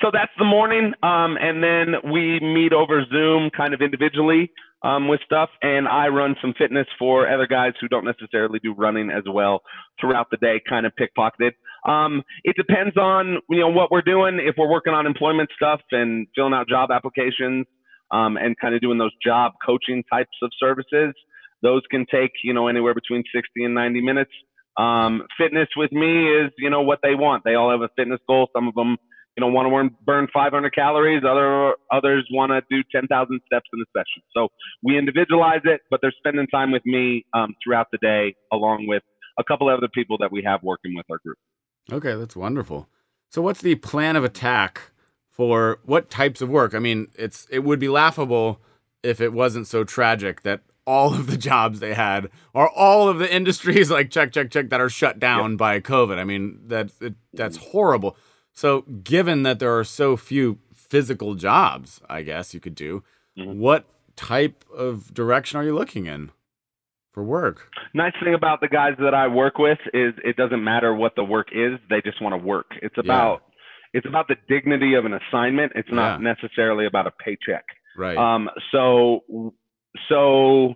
[0.00, 5.08] So that's the morning, um, and then we meet over Zoom, kind of individually um,
[5.08, 9.10] with stuff, and I run some fitness for other guys who don't necessarily do running
[9.10, 9.62] as well
[10.00, 11.52] throughout the day, kind of pickpocketed.
[11.88, 14.38] Um, it depends on you know what we're doing.
[14.40, 17.66] If we're working on employment stuff and filling out job applications,
[18.10, 21.14] um, and kind of doing those job coaching types of services,
[21.62, 24.32] those can take you know anywhere between 60 and 90 minutes.
[24.76, 27.42] Um, fitness with me is you know what they want.
[27.44, 28.48] They all have a fitness goal.
[28.54, 28.96] Some of them
[29.38, 31.22] you know, want to burn 500 calories.
[31.24, 34.22] Other others want to do 10,000 steps in a session.
[34.34, 34.48] So
[34.82, 39.04] we individualize it, but they're spending time with me um, throughout the day, along with
[39.38, 41.38] a couple other people that we have working with our group.
[41.92, 42.88] Okay, that's wonderful.
[43.30, 44.90] So what's the plan of attack
[45.30, 46.74] for what types of work?
[46.74, 48.60] I mean, it's it would be laughable
[49.04, 53.18] if it wasn't so tragic that all of the jobs they had or all of
[53.18, 56.18] the industries like check check check that are shut down by COVID.
[56.18, 58.16] I mean, that's it, that's horrible.
[58.58, 63.04] So, given that there are so few physical jobs, I guess you could do,
[63.38, 63.54] Mhm.
[63.54, 63.84] what
[64.16, 66.32] type of direction are you looking in
[67.12, 67.70] for work?
[67.94, 71.22] Nice thing about the guys that I work with is it doesn't matter what the
[71.22, 72.76] work is; they just want to work.
[72.82, 73.44] It's about
[73.94, 75.70] it's about the dignity of an assignment.
[75.76, 76.24] It's not Yeah.
[76.34, 77.64] necessarily about a paycheck.
[77.96, 78.16] Right.
[78.18, 79.22] Um, so,
[80.08, 80.74] so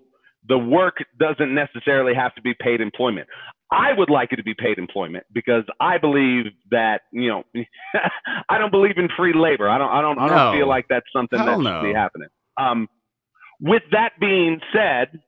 [0.49, 3.29] the work doesn't necessarily have to be paid employment.
[3.73, 7.43] I would like it to be paid employment because I believe that you know
[8.49, 9.69] I don't believe in free labor.
[9.69, 9.91] I don't.
[9.91, 10.19] I don't.
[10.19, 10.53] I don't No.
[10.59, 12.29] feel like that's something Hell that should be happening.
[12.59, 12.89] Um,
[13.61, 15.21] with that being said,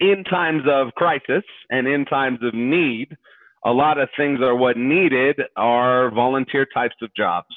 [0.00, 3.16] in times of crisis and in times of need,
[3.64, 7.48] a lot of things are what needed are volunteer types of jobs.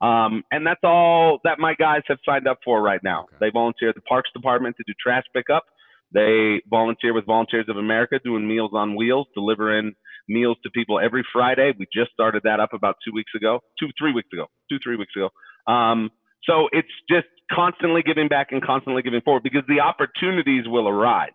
[0.00, 3.22] Um, and that's all that my guys have signed up for right now.
[3.24, 3.36] Okay.
[3.40, 5.62] They volunteer at the Parks Department to do trash pickup.
[6.12, 9.94] They volunteer with Volunteers of America doing Meals on Wheels, delivering
[10.28, 11.72] meals to people every Friday.
[11.78, 14.96] We just started that up about two weeks ago, two, three weeks ago, two, three
[14.96, 15.30] weeks ago.
[15.72, 16.10] Um,
[16.44, 21.30] so it's just constantly giving back and constantly giving forward because the opportunities will arise.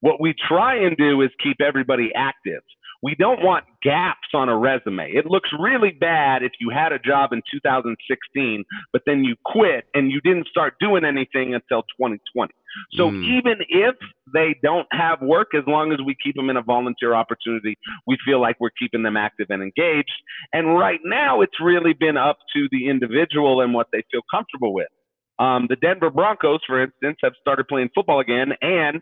[0.00, 2.62] What we try and do is keep everybody active.
[3.02, 5.10] We don't want gaps on a resume.
[5.12, 9.84] It looks really bad if you had a job in 2016, but then you quit
[9.94, 12.52] and you didn't start doing anything until 2020.
[12.92, 13.24] So Mm.
[13.24, 13.96] even if
[14.32, 18.16] they don't have work, as long as we keep them in a volunteer opportunity, we
[18.24, 20.12] feel like we're keeping them active and engaged.
[20.52, 24.72] And right now, it's really been up to the individual and what they feel comfortable
[24.72, 24.88] with.
[25.38, 29.00] Um, the Denver Broncos, for instance, have started playing football again, and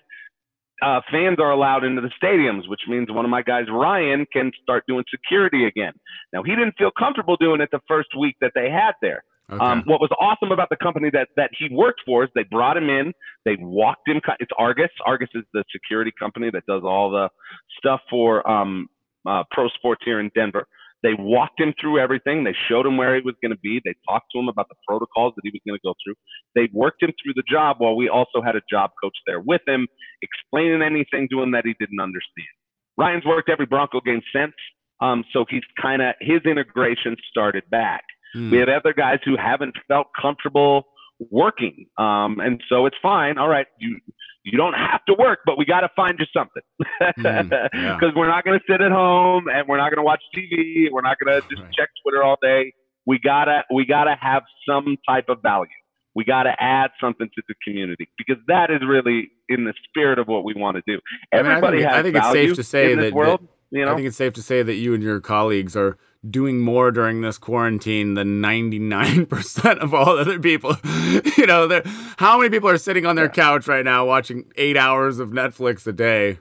[0.81, 4.53] uh, fans are allowed into the stadiums, which means one of my guys, Ryan, can
[4.63, 5.93] start doing security again.
[6.33, 9.25] Now, he didn't feel comfortable doing it the first week that they had there.
[9.51, 9.65] Okay.
[9.65, 12.77] Um, what was awesome about the company that that he worked for is they brought
[12.77, 13.13] him in,
[13.47, 14.21] they walked him.
[14.41, 14.91] It's Argus.
[15.07, 17.31] Argus is the security company that does all the
[17.79, 18.89] stuff for um,
[19.27, 20.67] uh, pro sports here in Denver.
[21.03, 22.43] They walked him through everything.
[22.43, 23.81] They showed him where he was going to be.
[23.85, 26.15] They talked to him about the protocols that he was going to go through.
[26.57, 29.63] They worked him through the job while we also had a job coach there with
[29.67, 29.87] him,
[30.23, 32.49] explaining anything to him that he didn't understand.
[32.97, 34.55] Ryan's worked every Bronco game since,
[35.01, 38.03] um, so he's kind of his integration started back.
[38.37, 38.51] Mm.
[38.51, 40.85] We have other guys who haven't felt comfortable
[41.31, 43.39] working, um, and so it's fine.
[43.39, 43.99] All right, you
[44.45, 46.63] you don't have to work, but we got to find you something
[46.99, 47.99] because mm, yeah.
[48.17, 50.87] we're not going to sit at home and we're not going to watch TV.
[50.91, 51.73] We're not going to just right.
[51.73, 52.73] check Twitter all day.
[53.07, 55.71] We gotta we gotta have some type of value.
[56.15, 60.19] We got to add something to the community because that is really in the spirit
[60.19, 61.01] of what we want to do.
[61.33, 63.79] Everybody I, mean, I think, has I think it's safe to say that, world, that
[63.79, 63.93] you know?
[63.93, 65.97] I think it's safe to say that you and your colleagues are
[66.29, 70.77] doing more during this quarantine than 99% of all other people.
[71.37, 71.83] you know,
[72.17, 73.33] how many people are sitting on their yeah.
[73.33, 76.39] couch right now watching eight hours of Netflix a day?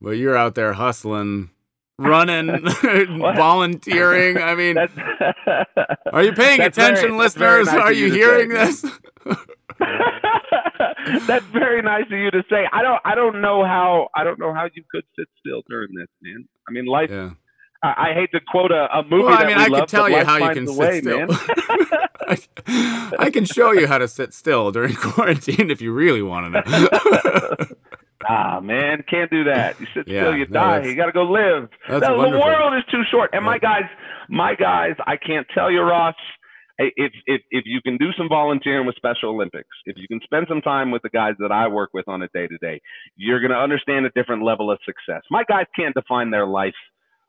[0.00, 1.50] But you're out there hustling,
[1.98, 2.64] running,
[3.18, 4.38] volunteering.
[4.38, 4.76] I mean,
[6.12, 7.66] are you paying attention, very, listeners?
[7.66, 8.82] Nice are you hearing this?
[11.26, 12.68] that's very nice of you to say.
[12.72, 13.00] I don't.
[13.04, 14.08] I don't know how.
[14.14, 16.46] I don't know how you could sit still during this, man.
[16.68, 17.10] I mean, life.
[17.10, 17.30] Yeah
[17.82, 19.24] I, I hate to quote a, a movie.
[19.24, 21.28] Well, I mean, I love, tell you how you can sit way, still.
[21.30, 22.38] I,
[23.18, 26.70] I can show you how to sit still during quarantine if you really want to
[26.70, 26.88] know.
[28.28, 29.78] ah, man, can't do that.
[29.80, 30.84] You sit yeah, still, you no, die.
[30.86, 31.68] You got to go live.
[31.88, 33.30] No, the world is too short.
[33.32, 33.84] And my guys,
[34.28, 36.16] my guys, I can't tell you, Ross.
[36.80, 40.46] If, if if you can do some volunteering with Special Olympics, if you can spend
[40.48, 42.80] some time with the guys that I work with on a day to day,
[43.16, 45.22] you're going to understand a different level of success.
[45.28, 46.74] My guys can't define their life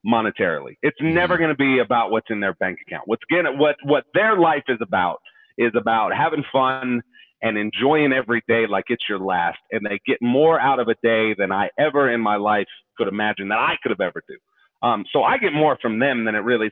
[0.06, 0.78] monetarily.
[0.82, 1.14] It's mm-hmm.
[1.14, 3.04] never going to be about what's in their bank account.
[3.08, 5.20] What's gonna what what their life is about
[5.58, 7.02] is about having fun
[7.42, 9.60] and enjoying every day like it's your last.
[9.72, 13.08] And they get more out of a day than I ever in my life could
[13.08, 14.36] imagine that I could have ever do.
[14.82, 16.72] Um, so I get more from them than it really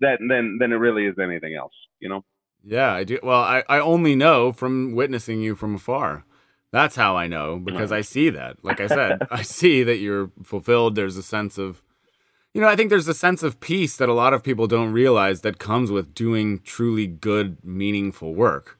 [0.00, 1.72] that than than it really is anything else.
[2.00, 2.24] You know.
[2.64, 3.18] Yeah, I do.
[3.22, 6.24] Well, I, I only know from witnessing you from afar.
[6.70, 8.62] That's how I know because I see that.
[8.62, 10.96] Like I said, I see that you're fulfilled.
[10.96, 11.82] There's a sense of
[12.54, 14.92] you know, I think there's a sense of peace that a lot of people don't
[14.92, 18.78] realize that comes with doing truly good, meaningful work.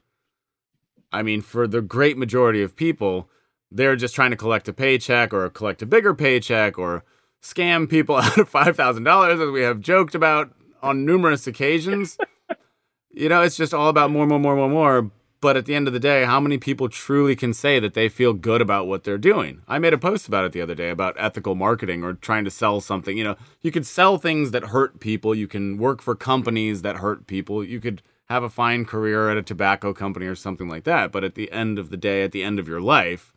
[1.12, 3.28] I mean, for the great majority of people,
[3.70, 7.04] they're just trying to collect a paycheck or collect a bigger paycheck or
[7.42, 10.50] scam people out of $5,000, as we have joked about
[10.82, 12.18] on numerous occasions.
[13.10, 15.10] you know, it's just all about more, more, more, more, more.
[15.40, 18.08] But at the end of the day, how many people truly can say that they
[18.08, 19.62] feel good about what they're doing?
[19.68, 22.50] I made a post about it the other day about ethical marketing or trying to
[22.50, 23.16] sell something.
[23.16, 26.96] You know, you could sell things that hurt people, you can work for companies that
[26.96, 30.84] hurt people, you could have a fine career at a tobacco company or something like
[30.84, 31.12] that.
[31.12, 33.32] But at the end of the day, at the end of your life,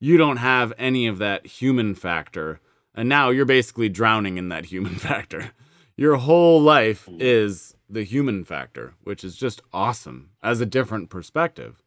[0.00, 2.60] you don't have any of that human factor.
[2.94, 5.52] And now you're basically drowning in that human factor.
[5.96, 11.82] Your whole life is the human factor, which is just awesome as a different perspective.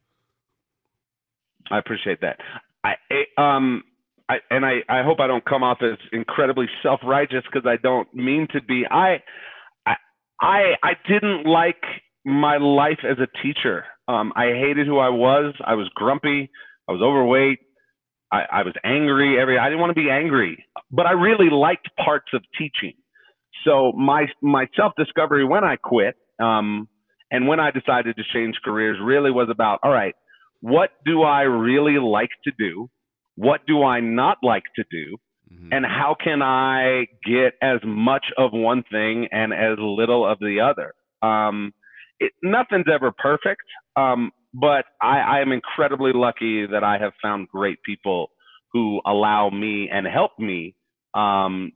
[1.70, 2.38] I appreciate that.
[2.84, 2.94] I
[3.38, 3.84] um
[4.28, 8.12] I and I I hope I don't come off as incredibly self-righteous because I don't
[8.14, 8.84] mean to be.
[8.90, 9.22] I
[9.86, 9.94] I
[10.40, 11.82] I I didn't like
[12.24, 13.84] my life as a teacher.
[14.08, 15.54] Um, I hated who I was.
[15.64, 16.50] I was grumpy.
[16.88, 17.60] I was overweight.
[18.32, 19.58] I, I was angry every.
[19.58, 22.94] I didn't want to be angry, but I really liked parts of teaching.
[23.64, 26.88] So my my self discovery when I quit um,
[27.30, 30.14] and when I decided to change careers really was about all right,
[30.60, 32.88] what do I really like to do?
[33.36, 35.16] What do I not like to do?
[35.52, 35.72] Mm-hmm.
[35.72, 40.60] And how can I get as much of one thing and as little of the
[40.60, 40.94] other?
[41.26, 41.72] Um,
[42.20, 43.62] it, nothing's ever perfect,
[43.96, 48.30] um, but I, I am incredibly lucky that I have found great people
[48.72, 50.74] who allow me and help me
[51.14, 51.72] um,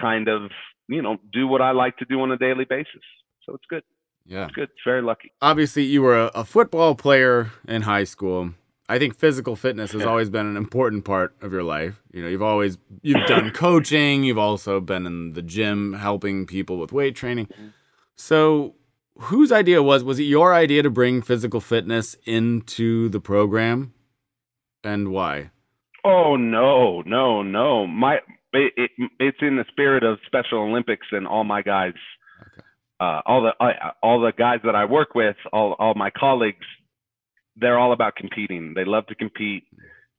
[0.00, 0.50] kind of
[0.88, 3.02] you know, do what I like to do on a daily basis.
[3.44, 3.82] So it's good.
[4.26, 4.44] Yeah.
[4.44, 4.64] It's good.
[4.64, 5.32] It's very lucky.
[5.40, 8.52] Obviously, you were a, a football player in high school.
[8.90, 12.02] I think physical fitness has always been an important part of your life.
[12.10, 16.78] You know, you've always you've done coaching, you've also been in the gym helping people
[16.78, 17.46] with weight training.
[17.46, 17.68] Mm-hmm.
[18.16, 18.76] So,
[19.18, 23.92] whose idea was was it your idea to bring physical fitness into the program
[24.82, 25.50] and why?
[26.02, 27.86] Oh no, no, no.
[27.86, 28.20] My
[28.52, 31.94] it, it, it's in the spirit of Special Olympics and all my guys,
[32.40, 32.66] okay.
[33.00, 36.66] uh, all the uh, all the guys that I work with, all all my colleagues,
[37.56, 38.74] they're all about competing.
[38.74, 39.64] They love to compete.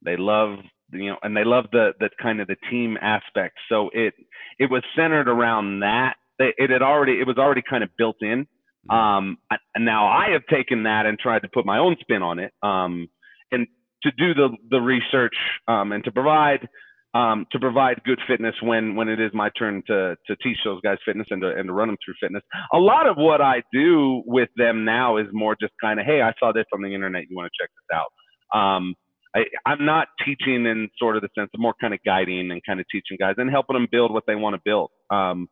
[0.04, 0.60] They love
[0.92, 3.58] you know, and they love the the kind of the team aspect.
[3.70, 4.13] So it
[4.58, 6.15] it was centered around that.
[6.39, 8.48] It had already it was already kind of built in.
[8.89, 8.96] Mm-hmm.
[8.96, 9.38] Um,
[9.76, 12.54] and now I have taken that and tried to put my own spin on it.
[12.63, 13.10] Um,
[13.52, 13.68] and
[14.04, 15.36] to do the the research
[15.68, 16.68] um, and to provide
[17.13, 20.80] um, to provide good fitness when when it is my turn to to teach those
[20.82, 22.43] guys fitness and to and to run them through fitness.
[22.74, 26.22] A lot of what I do with them now is more just kind of, hey,
[26.22, 27.24] I saw this on the internet.
[27.30, 28.58] You want to check this out?
[28.58, 28.95] Um,
[29.36, 32.62] I, I'm not teaching in sort of the sense of more kind of guiding and
[32.65, 34.89] kind of teaching guys and helping them build what they want to build.
[35.12, 35.48] Um,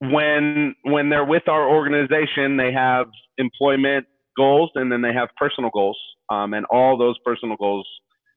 [0.00, 3.06] when when they're with our organization, they have
[3.38, 5.98] employment goals and then they have personal goals,
[6.30, 7.86] um, and all those personal goals,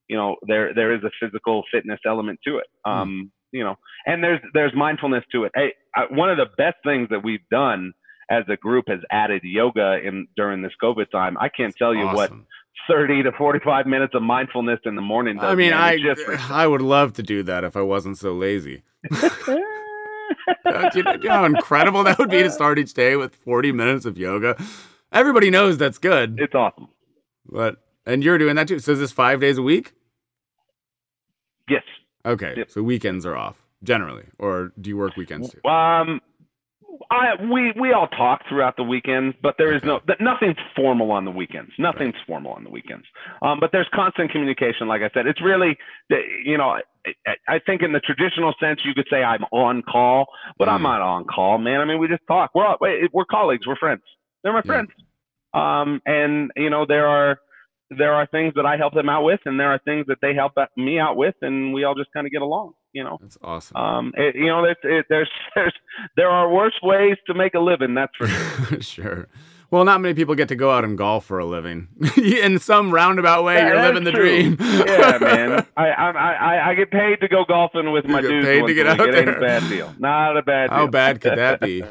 [0.10, 2.68] you know, there there is a physical fitness element to it.
[2.86, 2.92] Hmm.
[2.92, 3.32] Um.
[3.52, 5.52] You know, and there's there's mindfulness to it.
[5.56, 7.94] Hey, I, one of the best things that we've done
[8.30, 11.36] as a group has added yoga in during this COVID time.
[11.40, 12.16] I can't tell you awesome.
[12.16, 12.32] what
[12.88, 15.38] 30 to 45 minutes of mindfulness in the morning.
[15.38, 15.80] Does, I mean, man.
[15.80, 18.84] I just, I would love to do that if I wasn't so lazy.
[19.12, 24.18] you, know, how incredible that would be to start each day with 40 minutes of
[24.18, 24.62] yoga.
[25.12, 26.40] Everybody knows that's good.
[26.40, 26.90] It's awesome.
[27.46, 28.80] But and you're doing that too.
[28.80, 29.94] So is this five days a week?
[31.70, 31.84] Yes.
[32.26, 32.66] Okay.
[32.68, 35.70] So weekends are off generally, or do you work weekends too?
[35.70, 36.22] Um,
[37.12, 41.26] I we we all talk throughout the weekends, but there is no nothing's formal on
[41.26, 41.72] the weekends.
[41.78, 42.28] Nothing's right.
[42.28, 43.06] formal on the weekends.
[43.42, 44.88] Um, but there's constant communication.
[44.88, 45.78] Like I said, it's really
[46.46, 46.78] you know
[47.26, 50.28] I, I think in the traditional sense you could say I'm on call,
[50.58, 50.74] but mm.
[50.74, 51.80] I'm not on call, man.
[51.80, 52.52] I mean we just talk.
[52.54, 53.66] We're all, we're colleagues.
[53.66, 54.02] We're friends.
[54.44, 54.72] They're my yeah.
[54.72, 54.90] friends.
[55.54, 57.40] Um, and you know there are
[57.98, 60.34] there are things that I help them out with, and there are things that they
[60.34, 62.74] help me out with, and we all just kind of get along.
[62.94, 63.78] You know, that's awesome.
[63.78, 65.74] Um, it, you know, it, it, there's there's
[66.16, 67.94] there are worse ways to make a living.
[67.94, 68.82] That's for sure.
[68.82, 69.28] sure.
[69.72, 71.90] Well, not many people get to go out and golf for a living.
[72.18, 74.56] In some roundabout way, yeah, you're living the true.
[74.56, 74.58] dream.
[74.60, 75.66] yeah, man.
[75.78, 78.46] I, I I I get paid to go golfing with you my dudes.
[78.46, 79.10] Paid to get out there.
[79.10, 79.94] It ain't a bad deal.
[80.00, 80.72] Not a bad.
[80.72, 80.88] How deal.
[80.88, 81.84] bad could that be?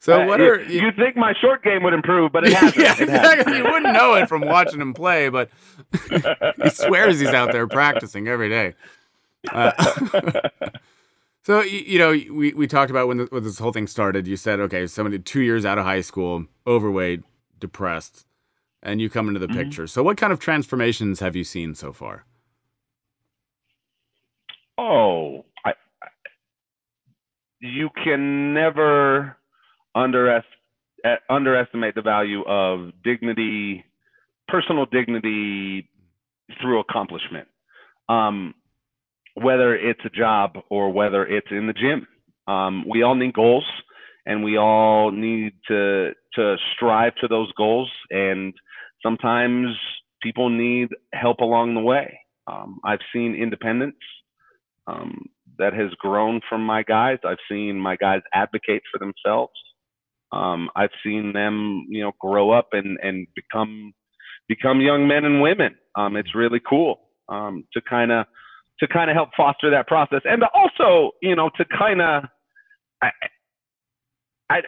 [0.00, 2.76] So uh, what are you, you think my short game would improve, but it hasn't.
[2.76, 3.56] yeah, it exactly.
[3.58, 5.50] you wouldn't know it from watching him play, but
[6.62, 8.74] he swears he's out there practicing every day.
[9.52, 9.72] Uh,
[11.42, 14.26] so you, you, know, we, we talked about when, the, when this whole thing started.
[14.26, 17.22] You said, okay, somebody two years out of high school, overweight,
[17.58, 18.24] depressed,
[18.82, 19.58] and you come into the mm-hmm.
[19.58, 19.86] picture.
[19.86, 22.24] So what kind of transformations have you seen so far?
[24.78, 25.74] Oh, I,
[27.60, 29.36] you can never
[29.94, 30.46] underest,
[31.28, 33.84] underestimate the value of dignity,
[34.48, 35.88] personal dignity
[36.60, 37.48] through accomplishment.
[38.08, 38.54] Um,
[39.34, 42.06] whether it's a job or whether it's in the gym,
[42.46, 43.64] um, we all need goals,
[44.26, 47.90] and we all need to to strive to those goals.
[48.10, 48.52] And
[49.02, 49.68] sometimes
[50.22, 52.20] people need help along the way.
[52.46, 53.96] Um, I've seen independence
[54.86, 55.26] um,
[55.58, 57.18] that has grown from my guys.
[57.24, 59.52] I've seen my guys advocate for themselves.
[60.32, 63.92] Um, I've seen them, you know, grow up and and become
[64.48, 65.76] become young men and women.
[65.96, 68.26] Um, it's really cool um, to kind of
[68.80, 72.24] to kind of help foster that process, and also, you know, to kind of,
[73.02, 73.10] I,
[74.48, 74.60] I,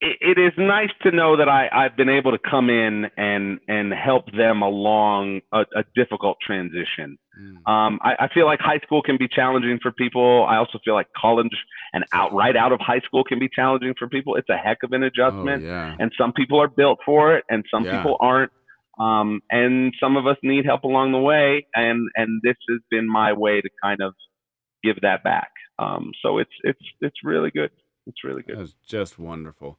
[0.00, 3.92] it is nice to know that I, I've been able to come in and and
[3.92, 7.18] help them along a, a difficult transition.
[7.38, 7.70] Mm.
[7.70, 10.44] Um, I, I, feel like high school can be challenging for people.
[10.46, 11.48] I also feel like college
[11.94, 14.36] and outright out of high school can be challenging for people.
[14.36, 15.96] It's a heck of an adjustment, oh, yeah.
[15.98, 17.96] and some people are built for it, and some yeah.
[17.96, 18.52] people aren't.
[19.00, 23.08] Um, and some of us need help along the way, and and this has been
[23.08, 24.14] my way to kind of
[24.84, 25.50] give that back.
[25.78, 27.70] Um, so it's it's it's really good.
[28.06, 28.58] It's really good.
[28.58, 29.78] It's just wonderful.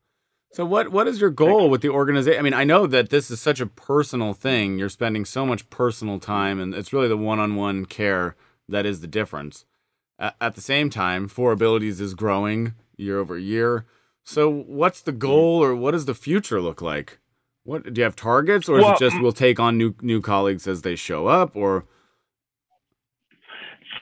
[0.53, 2.39] So what what is your goal with the organization?
[2.39, 4.77] I mean, I know that this is such a personal thing.
[4.77, 8.35] You're spending so much personal time, and it's really the one-on-one care
[8.69, 9.65] that is the difference.
[10.19, 13.85] At the same time, Four Abilities is growing year over year.
[14.23, 17.17] So what's the goal, or what does the future look like?
[17.63, 20.21] What do you have targets, or is well, it just we'll take on new new
[20.21, 21.85] colleagues as they show up, or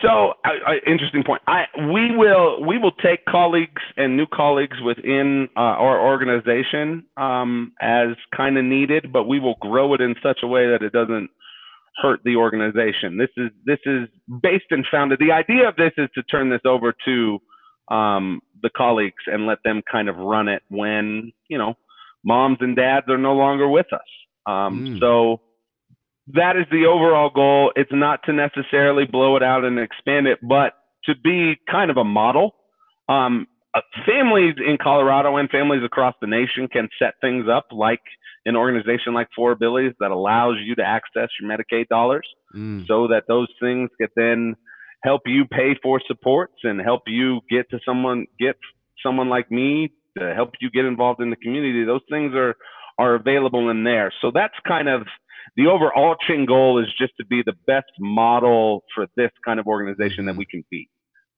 [0.01, 1.41] so, I, I, interesting point.
[1.47, 7.73] I we will we will take colleagues and new colleagues within uh, our organization um,
[7.82, 10.91] as kind of needed, but we will grow it in such a way that it
[10.91, 11.30] doesn't
[12.01, 13.17] hurt the organization.
[13.17, 14.07] This is this is
[14.41, 15.19] based and founded.
[15.19, 17.39] The idea of this is to turn this over to
[17.89, 21.76] um, the colleagues and let them kind of run it when you know
[22.23, 23.99] moms and dads are no longer with us.
[24.45, 24.99] Um, mm.
[24.99, 25.41] So
[26.28, 27.72] that is the overall goal.
[27.76, 30.74] It's not to necessarily blow it out and expand it, but
[31.05, 32.55] to be kind of a model.
[33.09, 38.01] Um, uh, families in Colorado and families across the nation can set things up like
[38.45, 42.86] an organization like Four Abilities that allows you to access your Medicaid dollars Mm.
[42.86, 44.55] so that those things can then
[45.03, 48.57] help you pay for supports and help you get to someone get
[49.01, 52.57] someone like me to help you get involved in the community those things are
[52.97, 55.03] are available in there so that's kind of
[55.55, 60.25] the overarching goal is just to be the best model for this kind of organization
[60.25, 60.89] that we can be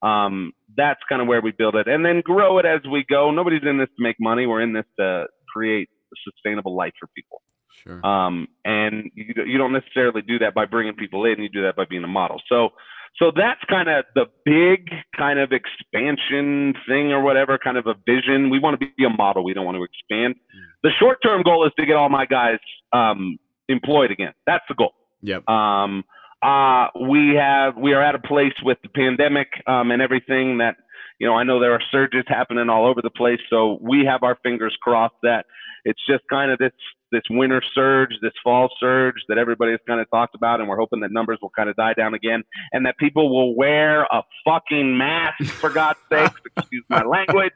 [0.01, 3.31] um, that's kind of where we build it and then grow it as we go
[3.31, 7.07] nobody's in this to make money we're in this to create a sustainable life for
[7.15, 7.41] people
[7.83, 8.05] Sure.
[8.05, 11.41] um, and you, you don't necessarily do that by bringing people in.
[11.41, 12.41] You do that by being a model.
[12.47, 12.69] So,
[13.17, 17.95] so that's kind of the big kind of expansion thing or whatever kind of a
[18.05, 18.49] vision.
[18.49, 19.43] We want to be a model.
[19.43, 20.35] We don't want to expand.
[20.83, 22.59] The short term goal is to get all my guys
[22.93, 23.37] um,
[23.70, 24.34] employed again.
[24.45, 24.93] That's the goal.
[25.22, 25.47] Yep.
[25.47, 26.03] Um,
[26.41, 30.76] uh, we have we are at a place with the pandemic um, and everything that
[31.20, 31.36] you know.
[31.36, 34.76] I know there are surges happening all over the place, so we have our fingers
[34.82, 35.45] crossed that
[35.86, 36.74] it's just kind of this
[37.14, 40.78] this winter surge, this fall surge that everybody has kind of talked about, and we're
[40.78, 42.43] hoping that numbers will kind of die down again,
[42.74, 46.41] and that people will wear a fucking mask for God's sakes.
[46.57, 47.53] Excuse my language.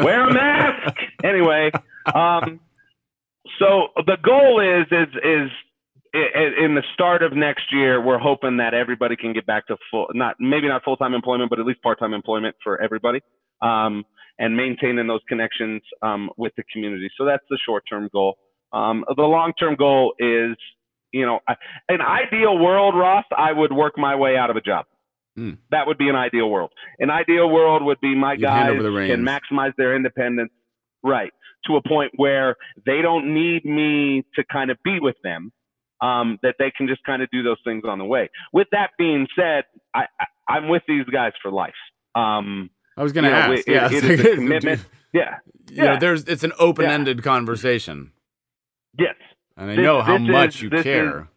[0.00, 0.98] Wear a mask.
[1.24, 1.70] Anyway,
[2.12, 2.60] um,
[3.58, 5.50] so the goal is is is
[6.14, 10.06] in the start of next year, we're hoping that everybody can get back to full,
[10.14, 13.20] not maybe not full time employment, but at least part time employment for everybody,
[13.62, 14.04] um,
[14.38, 17.10] and maintaining those connections um, with the community.
[17.18, 18.38] So that's the short term goal.
[18.72, 20.56] Um, the long term goal is,
[21.12, 21.40] you know,
[21.88, 24.86] an ideal world, Ross, I would work my way out of a job.
[25.36, 25.52] Hmm.
[25.70, 26.70] That would be an ideal world.
[26.98, 30.50] An ideal world would be my You'd guys can maximize their independence,
[31.02, 31.32] right,
[31.66, 35.52] to a point where they don't need me to kind of be with them
[36.00, 38.30] um, that they can just kind of do those things on the way.
[38.52, 39.64] With that being said,
[39.94, 41.74] I, I, I'm with these guys for life.
[42.14, 43.68] Um, I was gonna you know, ask.
[43.68, 44.84] it- yeah, it it's a commitment.
[45.12, 45.36] yeah,
[45.70, 45.98] You know, Yeah.
[45.98, 48.12] there's it's an open-ended conversation,
[48.98, 49.14] yes.
[49.56, 51.28] and I This- know how much is- you care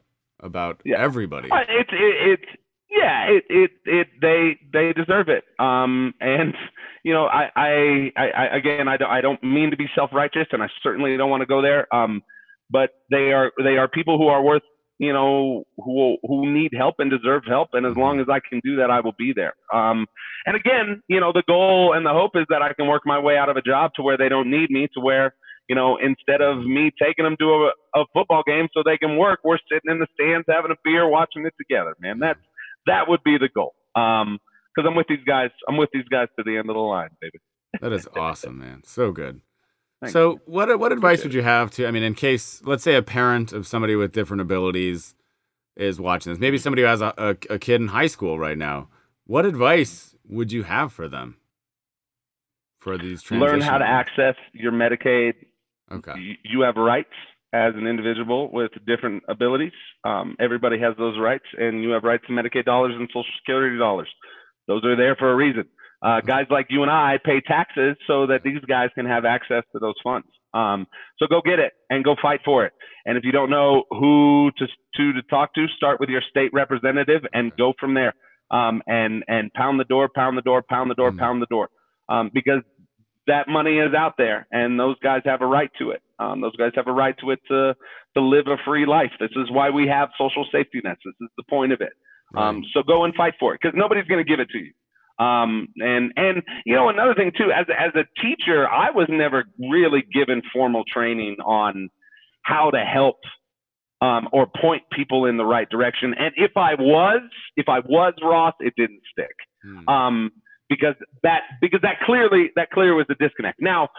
[0.42, 1.00] about Yeah.
[1.00, 1.50] everybody.
[1.52, 2.52] Uh, It's it, it's
[3.00, 5.44] yeah, it, it it they they deserve it.
[5.60, 6.54] Um, and
[7.04, 10.48] you know, I I, I, again, I don't I don't mean to be self righteous,
[10.52, 11.94] and I certainly don't want to go there.
[11.94, 12.22] Um,
[12.70, 14.64] but they are they are people who are worth
[14.98, 18.60] you know who who need help and deserve help, and as long as I can
[18.64, 19.54] do that, I will be there.
[19.74, 20.06] Um,
[20.46, 23.20] and again, you know, the goal and the hope is that I can work my
[23.20, 25.34] way out of a job to where they don't need me, to where
[25.70, 29.18] you know, instead of me taking them to a, a football game so they can
[29.18, 32.18] work, we're sitting in the stands having a beer, watching it together, man.
[32.18, 32.40] That's
[32.90, 33.74] that would be the goal.
[33.96, 34.40] Um,
[34.76, 35.50] because I'm with these guys.
[35.68, 37.40] I'm with these guys to the end of the line, baby.
[37.82, 38.84] That is awesome, man.
[38.86, 39.42] So good.
[40.02, 40.14] Thanks.
[40.14, 41.88] So, what what advice would you have to?
[41.88, 45.16] I mean, in case, let's say, a parent of somebody with different abilities
[45.76, 48.58] is watching this, maybe somebody who has a, a, a kid in high school right
[48.58, 48.90] now.
[49.26, 51.38] What advice would you have for them
[52.80, 55.34] for these Learn how to access your Medicaid.
[55.92, 56.14] Okay.
[56.18, 57.10] You, you have rights
[57.54, 59.72] as an individual with different abilities.
[60.04, 63.78] Um, everybody has those rights, and you have rights to Medicaid dollars and Social Security
[63.78, 64.10] dollars.
[64.68, 65.66] Those are there for a reason.
[66.02, 69.64] Uh, guys like you and I pay taxes so that these guys can have access
[69.74, 70.28] to those funds.
[70.54, 70.88] Um,
[71.18, 72.74] so go get it and go fight for it.
[73.06, 76.52] And if you don't know who to to, to talk to, start with your state
[76.54, 78.14] representative and go from there.
[78.52, 81.20] Um, and and pound the door, pound the door, pound the door, Mm.
[81.20, 81.70] pound the door.
[82.08, 82.62] Um, because
[83.28, 86.02] that money is out there, and those guys have a right to it.
[86.20, 87.76] Um, those guys have a right to it to
[88.16, 89.12] to live a free life.
[89.20, 91.00] This is why we have social safety nets.
[91.06, 91.94] This is the point of it.
[92.38, 92.66] Um, Right.
[92.74, 94.74] so go and fight for it because nobody's going to give it to you.
[95.26, 99.46] Um, and and you know another thing too, as as a teacher, I was never
[99.60, 101.90] really given formal training on
[102.44, 103.18] how to help
[104.02, 106.14] um, or point people in the right direction.
[106.18, 107.22] And if I was,
[107.58, 109.90] if I was Ross, it didn't stick Hmm.
[109.90, 110.32] um,
[110.70, 113.60] because that because that clearly that clear was a disconnect.
[113.62, 113.90] Now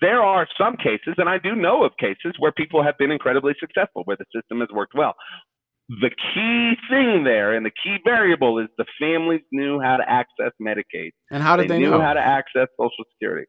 [0.00, 3.54] there are some cases, and I do know of cases where people have been incredibly
[3.60, 5.14] successful, where the system has worked well.
[5.88, 10.52] The key thing there and the key variable is the families knew how to access
[10.60, 11.10] Medicaid.
[11.30, 12.00] and how did they, knew know?
[12.00, 13.46] how to access Social Security.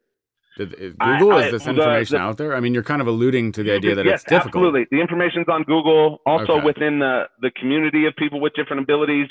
[0.58, 2.54] Did, is Google I- is this the- information the- out there?
[2.54, 4.64] I mean, you're kind of alluding to the idea that yes, it's difficult.
[4.66, 4.86] absolutely.
[4.90, 6.18] The information's on Google.
[6.26, 6.64] Also Okay.
[6.64, 9.28] within the the community of people with different abilities,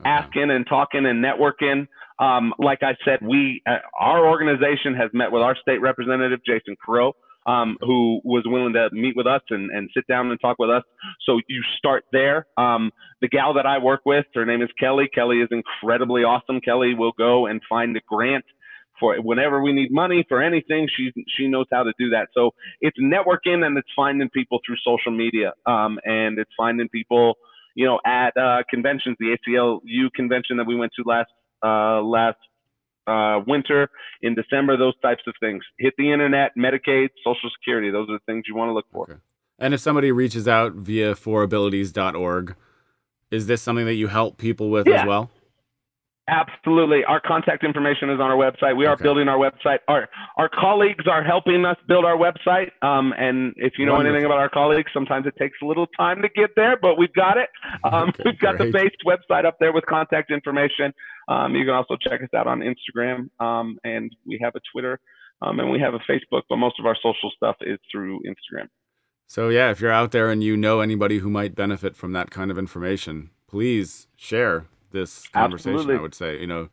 [0.00, 0.08] Okay.
[0.10, 1.86] asking and talking and networking.
[2.18, 6.76] Um, like I said, we uh, our organization has met with our state representative Jason
[6.76, 7.14] Crow,
[7.46, 10.70] um, who was willing to meet with us and, and sit down and talk with
[10.70, 10.82] us.
[11.24, 12.46] So you start there.
[12.56, 12.90] Um,
[13.20, 15.08] the gal that I work with, her name is Kelly.
[15.12, 16.60] Kelly is incredibly awesome.
[16.60, 18.44] Kelly will go and find a grant
[19.00, 20.88] for whenever we need money for anything.
[20.96, 22.28] She she knows how to do that.
[22.34, 22.50] So
[22.80, 27.34] it's networking and it's finding people through social media, um, and it's finding people,
[27.74, 29.16] you know, at uh, conventions.
[29.20, 31.30] The ACLU convention that we went to last
[31.62, 32.38] uh, last
[33.06, 33.90] uh, winter
[34.22, 34.76] in December.
[34.76, 35.62] Those types of things.
[35.78, 37.90] Hit the internet, Medicaid, Social Security.
[37.90, 39.04] Those are the things you want to look for.
[39.10, 39.20] Okay.
[39.58, 42.54] And if somebody reaches out via forabilities.org,
[43.30, 45.02] is this something that you help people with Yeah.
[45.02, 45.30] as well?
[46.28, 47.04] Absolutely.
[47.04, 48.76] Our contact information is on our website.
[48.76, 49.02] We are Okay.
[49.02, 49.78] building our website.
[49.88, 52.70] Our our colleagues are helping us build our website.
[52.82, 56.20] Um, and if you know anything about our colleagues, sometimes it takes a little time
[56.22, 57.48] to get there, but we've got it.
[57.84, 60.92] Um, Okay, we've got the base website up there with contact information.
[61.28, 63.28] Um, you can also check us out on Instagram.
[63.40, 65.00] Um, and we have a Twitter.
[65.40, 68.66] Um, and we have a Facebook, but most of our social stuff is through Instagram.
[69.26, 72.30] So yeah, if you're out there and you know anybody who might benefit from that
[72.30, 75.72] kind of information, please share this conversation.
[75.74, 75.96] Absolutely.
[75.98, 76.68] I would say, you know,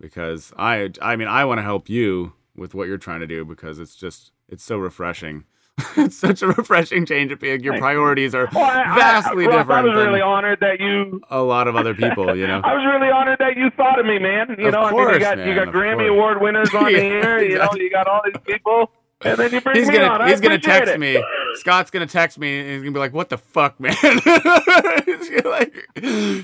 [0.00, 3.44] because I, I mean, I want to help you with what you're trying to do
[3.44, 5.44] because it's just, it's so refreshing.
[5.96, 7.60] it's such a refreshing change of being.
[7.64, 11.20] Your priorities are Well, I- I- vastly Ross, different I was really honored that you
[11.30, 12.36] a lot of other people.
[12.36, 12.60] You know.
[12.64, 14.54] I was really honored that you thought of me, man.
[14.56, 16.10] You Of know, I mean, you got you got Grammy course.
[16.10, 17.42] Award winners on Yeah, the air.
[17.44, 18.92] You know, you got all these people,
[19.22, 20.22] and then you bring He's me gonna on.
[20.22, 21.00] I he's gonna text it.
[21.00, 21.20] me.
[21.54, 23.94] Scott's gonna text me and he's gonna be like, "What the fuck, man?"
[25.44, 25.88] Like,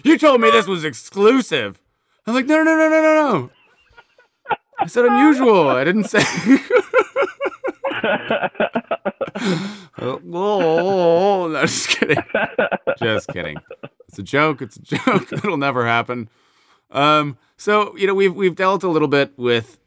[0.04, 1.80] you told me this was exclusive.
[2.26, 3.50] I'm like, no, no, no, no, no, no.
[4.78, 5.68] I said unusual.
[5.68, 6.22] I didn't say.
[9.98, 12.22] oh, oh, no, just kidding.
[12.98, 13.56] Just kidding.
[14.08, 14.62] It's a joke.
[14.62, 15.32] It's a joke.
[15.32, 16.28] It'll never happen.
[16.90, 19.78] Um, so you know, we've we've dealt a little bit with.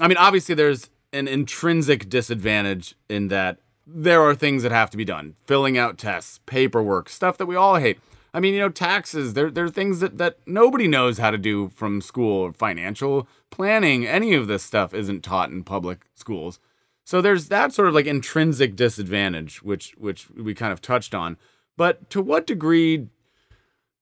[0.00, 4.96] I mean, obviously, there's an intrinsic disadvantage in that there are things that have to
[4.96, 7.98] be done, filling out tests, paperwork, stuff that we all hate.
[8.32, 9.34] I mean, you know, taxes.
[9.34, 12.52] There, there are things that that nobody knows how to do from school.
[12.52, 16.58] Financial planning, any of this stuff isn't taught in public schools.
[17.04, 21.36] So there's that sort of like intrinsic disadvantage, which which we kind of touched on.
[21.76, 23.08] But to what degree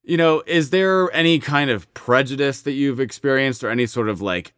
[0.03, 4.21] you know, is there any kind of prejudice that you've experienced or any sort of
[4.21, 4.53] like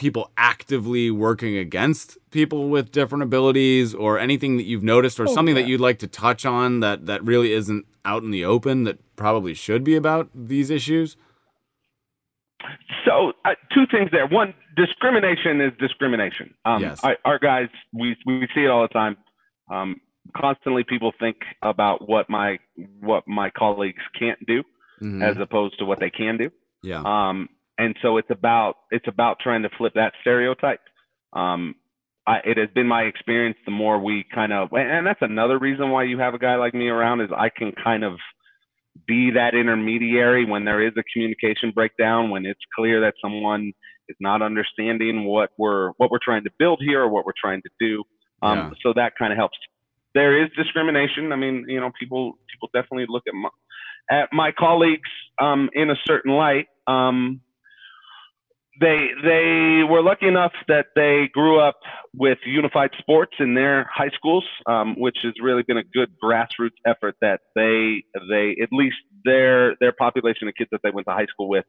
[0.00, 5.34] people actively working against people with different abilities or anything that you've noticed or Oh,
[5.34, 8.84] something that you'd like to touch on that that really isn't out in the open
[8.84, 11.18] that probably should be about these issues?
[13.04, 14.26] So uh, two things there.
[14.26, 16.54] One, discrimination is discrimination.
[16.64, 17.00] Um, Yes.
[17.02, 19.16] I, our guys, we we see it all the time.
[19.70, 20.00] Um,
[20.36, 22.58] constantly, people think about what my
[23.00, 24.62] what my colleagues can't do
[25.02, 25.22] Mhm.
[25.22, 26.50] as opposed to what they can do.
[26.82, 27.02] yeah.
[27.04, 27.48] Um,
[27.80, 30.80] and so it's about it's about trying to flip that stereotype.
[31.32, 31.74] Um,
[32.26, 33.56] I, it has been my experience.
[33.64, 36.74] The more we kind of, and that's another reason why you have a guy like
[36.74, 38.18] me around is I can kind of
[39.06, 43.72] be that intermediary when there is a communication breakdown, when it's clear that someone
[44.08, 47.62] is not understanding what we're what we're trying to build here or what we're trying
[47.62, 48.04] to do.
[48.42, 48.70] Um, Yeah.
[48.82, 49.56] So that kind of helps.
[50.14, 51.32] There is discrimination.
[51.32, 53.48] I mean, you know, people people definitely look at my,
[54.10, 55.10] at my colleagues
[55.40, 56.66] um, in a certain light.
[56.86, 57.40] Um,
[58.80, 61.76] they they were lucky enough that they grew up
[62.14, 66.78] with unified sports in their high schools, um, which has really been a good grassroots
[66.86, 67.14] effort.
[67.20, 71.26] That they they at least their their population of kids that they went to high
[71.26, 71.66] school with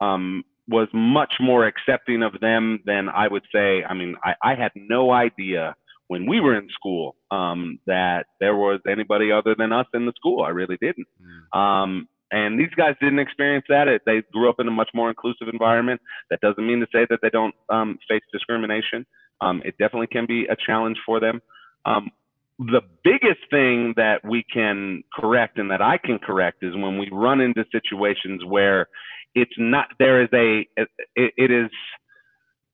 [0.00, 3.82] um, was much more accepting of them than I would say.
[3.82, 5.74] I mean, I, I had no idea
[6.08, 10.12] when we were in school um, that there was anybody other than us in the
[10.16, 10.42] school.
[10.42, 11.06] I really didn't.
[11.52, 11.58] Mm.
[11.58, 13.86] Um, and these guys didn't experience that.
[14.06, 16.00] They grew up in a much more inclusive environment.
[16.30, 19.06] That doesn't mean to say that they don't um, face discrimination.
[19.40, 21.40] Um, it definitely can be a challenge for them.
[21.84, 22.10] Um,
[22.58, 27.08] the biggest thing that we can correct and that I can correct is when we
[27.10, 28.86] run into situations where
[29.34, 30.88] it's not there is a it,
[31.36, 31.70] it is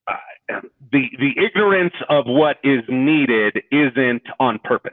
[0.07, 0.61] uh,
[0.93, 4.93] the the ignorance of what is needed isn't on purpose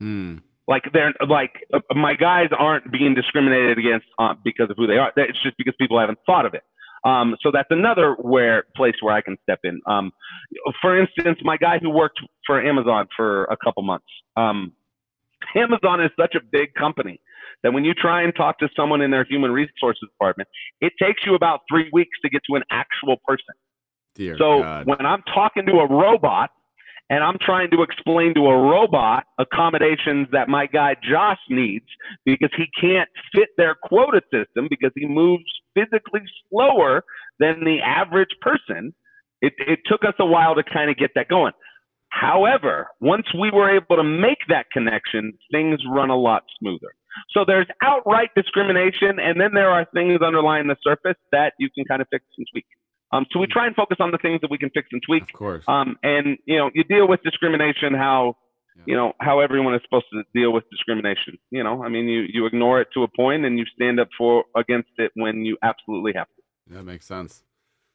[0.00, 0.42] Mm.
[0.66, 4.96] Like they're like uh, my guys aren't being discriminated against uh, because of who they
[4.96, 5.12] are.
[5.16, 6.62] It's just because people haven't thought of it.
[7.04, 9.80] Um, so that's another where place where I can step in.
[9.86, 10.10] Um,
[10.80, 14.06] for instance, my guy who worked for Amazon for a couple months.
[14.36, 14.72] Um,
[15.54, 17.20] Amazon is such a big company
[17.62, 20.48] that when you try and talk to someone in their human resources department,
[20.80, 23.54] it takes you about three weeks to get to an actual person.
[24.14, 24.86] Dear So God.
[24.86, 26.50] when I'm talking to a robot
[27.10, 31.86] and I'm trying to explain to a robot accommodations that my guy Josh needs
[32.24, 35.44] because he can't fit their quota system because he moves
[35.74, 37.04] physically slower
[37.38, 38.94] than the average person,
[39.42, 41.52] it, it took us a while to kind of get that going.
[42.08, 46.94] However, once we were able to make that connection, things run a lot smoother.
[47.30, 51.84] So there's outright discrimination, and then there are things underlying the surface that you can
[51.84, 52.66] kind of fix and tweak.
[53.14, 55.22] Um, so we try and focus on the things that we can fix and tweak.
[55.22, 55.64] of course.
[55.68, 58.36] Um, and you know, you deal with discrimination how
[58.86, 61.38] you know how everyone is supposed to deal with discrimination.
[61.50, 64.08] You know, I mean, you you ignore it to a point, and you stand up
[64.18, 66.74] for against it when you absolutely have to.
[66.74, 67.44] That makes sense.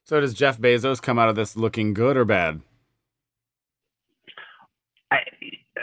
[0.06, 2.62] So does Jeff Bezos come out of this looking good or bad?
[5.12, 5.18] I,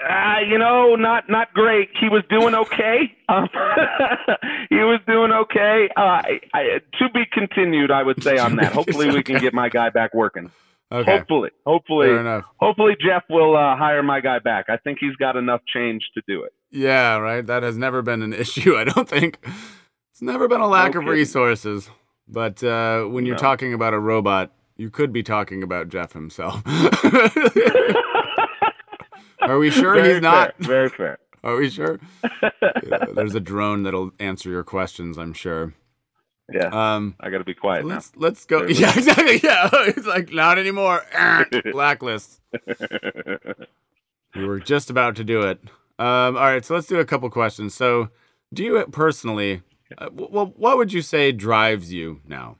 [0.08, 1.90] Uh, you know, not not great.
[2.00, 3.12] He was doing okay.
[3.28, 3.48] Um,
[4.68, 5.88] he was doing okay.
[5.96, 6.62] Uh, I, I,
[6.98, 8.72] to be continued, I would say on that.
[8.74, 10.50] Hopefully, we can get my guy back working.
[10.92, 11.18] Okay.
[11.18, 12.44] Hopefully, hopefully, Fair enough.
[12.58, 14.66] hopefully Jeff will uh, hire my guy back.
[14.68, 16.52] I think he's got enough change to do it.
[16.70, 17.44] Yeah, right.
[17.44, 18.76] That has never been an issue.
[18.76, 19.38] I don't think
[20.12, 21.90] it's never been a lack No of resources.
[22.28, 23.40] But uh, when you're No.
[23.40, 26.62] talking about a robot, you could be talking about Jeff himself.
[29.42, 30.54] Are we sure Very he's not?
[30.58, 31.18] very fair.
[31.44, 32.00] Are we sure?
[32.62, 35.16] Yeah, there's a drone that'll answer your questions.
[35.18, 35.74] I'm sure.
[36.52, 37.94] Yeah, Um, I got to be quiet now.
[37.94, 38.64] let's let's go.
[38.66, 39.40] Yeah, exactly.
[39.42, 41.02] Yeah, it's like not anymore.
[41.72, 42.40] Blacklist.
[44.34, 45.60] We were just about to do it.
[45.98, 47.74] Um, all right, so let's do a couple questions.
[47.74, 48.10] So,
[48.52, 49.62] do you personally,
[49.98, 52.58] uh, well, what would you say drives you now?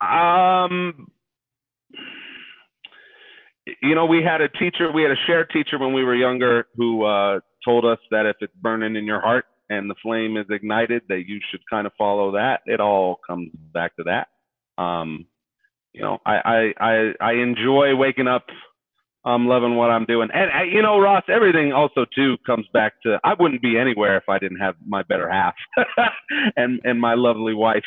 [0.00, 1.11] Um,
[3.82, 6.66] you know, we had a teacher, we had a shared teacher when we were younger
[6.76, 10.46] who uh, told us that if it's burning in your heart and the flame is
[10.50, 12.60] ignited, that you should kind of follow that.
[12.66, 14.28] It all comes back to that.
[14.82, 15.26] Um,
[15.92, 18.46] you know, I, I, I, I enjoy waking up.
[19.24, 23.20] um, loving what I'm doing, and you know, Ross, everything also too comes back to
[23.22, 25.54] I wouldn't be anywhere if I didn't have my better half
[26.56, 27.84] and and my lovely wife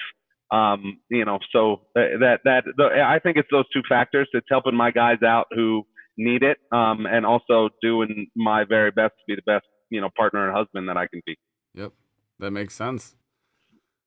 [0.55, 4.27] um, you know, so that that the, I think it's those two factors.
[4.33, 5.85] It's helping my guys out who
[6.17, 10.09] need it, um, and also doing my very best to be the best, you know,
[10.15, 11.37] partner and husband that I can be.
[11.73, 11.91] Yep,
[12.39, 13.15] that makes sense.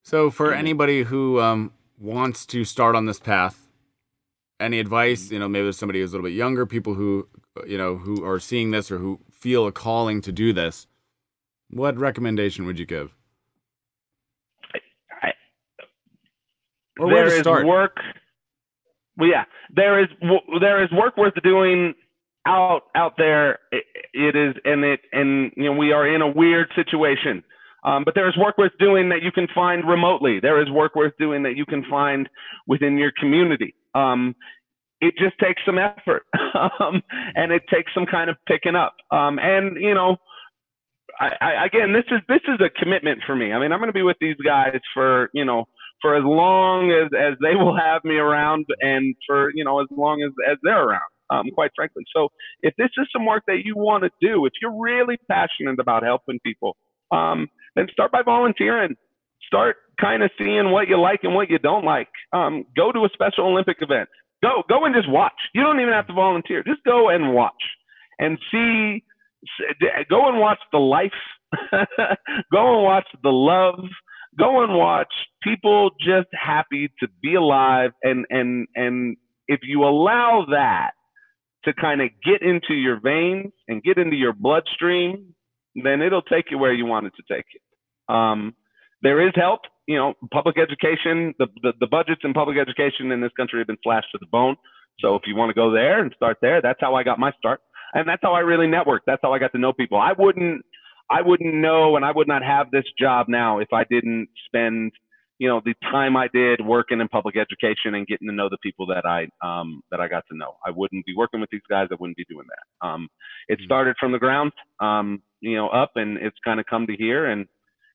[0.05, 0.59] So, for Mhm.
[0.59, 3.69] anybody who um, wants to start on this path,
[4.59, 5.31] any advice?
[5.31, 7.97] You know, maybe there's somebody who's a little bit younger, people who, uh, you know,
[7.99, 10.87] who are seeing this or who feel a calling to do this.
[11.71, 13.15] What recommendation would you give?
[15.23, 15.35] I-
[16.99, 17.97] Or where There to is work.
[19.17, 19.45] Well, yeah,
[19.75, 20.09] there is
[20.61, 21.95] there is work worth doing
[22.47, 23.59] out out there.
[23.73, 27.43] It, it is, and it and you know we are in a weird situation.
[27.85, 30.41] Um, but there is work worth doing that you can find remotely.
[30.41, 32.29] There is work worth doing that you can find
[32.67, 33.75] within your community.
[33.95, 34.35] Um,
[35.01, 36.25] it just takes some effort,
[36.81, 37.03] um,
[37.35, 38.97] and it takes some kind of picking up.
[39.11, 40.17] Um, and you know,
[41.21, 43.53] I, I, again, this is this is a commitment for me.
[43.53, 45.67] I mean, I'm going to be with these guys for you know
[46.01, 49.89] for as long as as they will have me around, and for you know as
[49.91, 51.11] long as as they're around.
[51.31, 52.31] Um, quite frankly, so
[52.63, 56.03] if this is some work that you want to do, if you're really passionate about
[56.03, 56.75] helping people,
[57.11, 58.97] um, then start by volunteering.
[59.47, 62.09] Start kind of seeing what you like and what you don't like.
[62.33, 64.09] Um, go to a Special Olympic event.
[64.43, 65.33] Go go and just watch.
[65.55, 66.63] You don't even have to volunteer.
[66.63, 67.53] Just go and watch
[68.19, 69.05] and see.
[70.11, 71.13] Go and watch the life.
[72.53, 73.81] go and watch the love.
[74.39, 75.13] Go and watch
[75.43, 77.91] people just happy to be alive.
[78.03, 79.17] And and and
[79.47, 80.93] if you allow that
[81.65, 85.35] to kind of get into your veins and get into your bloodstream,
[85.75, 88.15] then it'll take you where you want it to take you.
[88.15, 88.55] Um,
[89.03, 89.61] there is help.
[89.87, 93.67] You know, public education, the, the, the budgets in public education in this country have
[93.67, 94.57] been slashed to the bone.
[95.01, 97.33] So if you want to go there and start there, that's how I got my
[97.39, 97.61] start.
[97.95, 99.07] And that's how I really networked.
[99.07, 99.99] That's how I got to know people.
[99.99, 100.63] I wouldn't,
[101.11, 104.93] I wouldn't know and I would not have this job now if I didn't spend,
[105.39, 108.59] you know, the time I did working in public education and getting to know the
[108.63, 110.57] people that I, um, that I got to know.
[110.67, 111.89] I wouldn't be working with these guys.
[111.91, 112.87] I wouldn't be doing that.
[112.87, 113.09] Um,
[113.49, 113.65] it Mhm.
[113.65, 117.27] started from the ground, um, you know, up and it's kind of come to here.
[117.27, 117.47] And,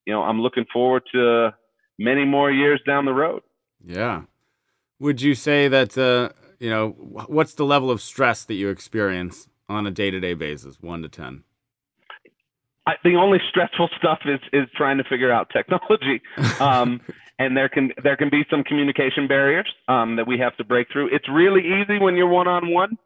[0.06, 1.54] you know, I'm looking forward to
[2.00, 3.44] many more years down the road.
[3.86, 4.24] Yeah.
[5.00, 9.50] Would you say that uh, you know what's the level of stress that you experience
[9.68, 11.44] on a day-to-day basis, one to ten?
[12.86, 16.22] I, the only stressful stuff is is trying to figure out technology,
[16.60, 17.02] um,
[17.40, 20.88] and there can there can be some communication barriers um, that we have to break
[20.92, 21.10] through.
[21.14, 22.98] It's really easy when you're one on one,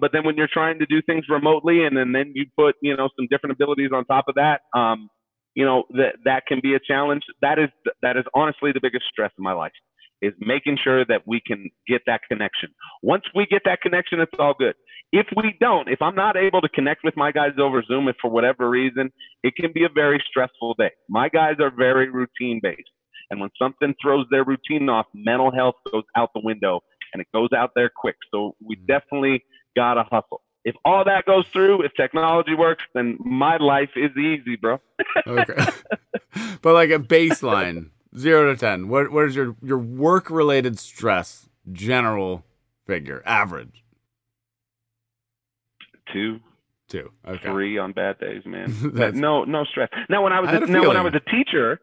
[0.00, 2.96] but then when you're trying to do things remotely, and then, then you put you
[2.96, 5.10] know some different abilities on top of that, um,
[5.54, 7.22] you know that that can be a challenge.
[7.42, 7.68] That is
[8.02, 9.72] that is honestly the biggest stress in my life
[10.20, 12.70] is making sure that we can get that connection.
[13.02, 14.74] Once we get that connection, it's all good.
[15.12, 18.16] If we don't, if I'm not able to connect with my guys over Zoom, if
[18.20, 19.10] for whatever reason,
[19.42, 20.90] it can be a very stressful day.
[21.08, 22.90] My guys are very routine based.
[23.30, 26.80] And when something throws their routine off, mental health goes out the window
[27.12, 28.16] and it goes out there quick.
[28.30, 28.86] So we Mhm.
[28.86, 29.44] definitely
[29.76, 30.42] got to hustle.
[30.64, 34.78] If all that goes through, if technology works, then my life is easy, bro.
[35.26, 35.54] Okay.
[36.62, 38.88] but like a baseline, zero to ten.
[38.88, 42.44] What what is your your work related stress general
[42.86, 43.84] figure average?
[46.12, 46.40] Two,
[46.88, 47.10] Two.
[47.26, 47.48] Okay.
[47.48, 48.74] three on bad days, man.
[48.94, 49.88] That's- no, no stress.
[50.08, 51.80] Now when I was I a, a now when I was a teacher,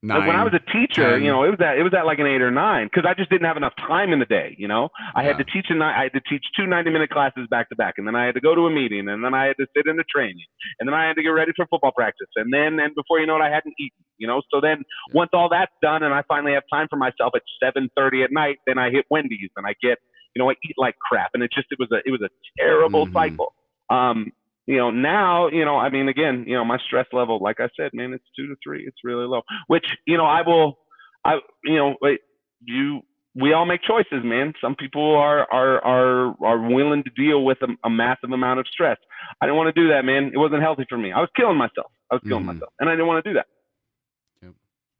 [0.00, 1.24] Nine, like when I was a teacher, 10.
[1.24, 3.14] you know, it was at it was at like an eight or nine because I
[3.14, 4.54] just didn't have enough time in the day.
[4.56, 7.10] You know, I had to teach a ni- I had to teach two 90 minute
[7.10, 9.34] classes back to back, and then I had to go to a meeting, and then
[9.34, 10.46] I had to sit in a training,
[10.78, 13.26] and then I had to get ready for football practice, and then and before you
[13.26, 14.04] know it, I hadn't eaten.
[14.18, 14.84] You know, so then
[15.14, 18.58] once all that's done, and I finally have time for myself at 7:30 at night,
[18.68, 19.98] then I hit Wendy's and I get
[20.38, 22.30] you know I eat like crap, and it just it was a it was a
[22.62, 23.12] terrible Mhm.
[23.12, 23.54] cycle.
[23.90, 24.32] Um,
[24.66, 27.68] you know, now, you know, I mean, again, you know, my stress level, like I
[27.74, 28.84] said, man, it's two to three.
[28.86, 30.78] It's really low, which, you know, I will,
[31.24, 32.20] I, you know, wait,
[32.66, 33.00] you,
[33.34, 34.52] we all make choices, man.
[34.60, 38.66] Some people are, are, are, are willing to deal with a, a massive amount of
[38.68, 38.98] stress.
[39.40, 40.32] I didn't want to do that, man.
[40.34, 41.12] It wasn't healthy for me.
[41.12, 41.90] I was killing myself.
[42.10, 42.48] I was killing Mhm.
[42.48, 43.46] myself and I didn't want to do that.